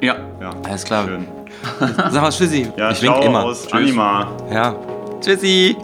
[0.00, 0.16] Ja.
[0.40, 0.50] Ja.
[0.64, 1.04] Alles klar.
[1.06, 1.26] Schön.
[2.10, 2.68] Sag was, Tschüssi.
[2.76, 3.44] Ja, ich wink ciao immer.
[3.44, 4.28] aus Anima.
[4.52, 4.74] Ja.
[5.20, 5.76] Tschüssi.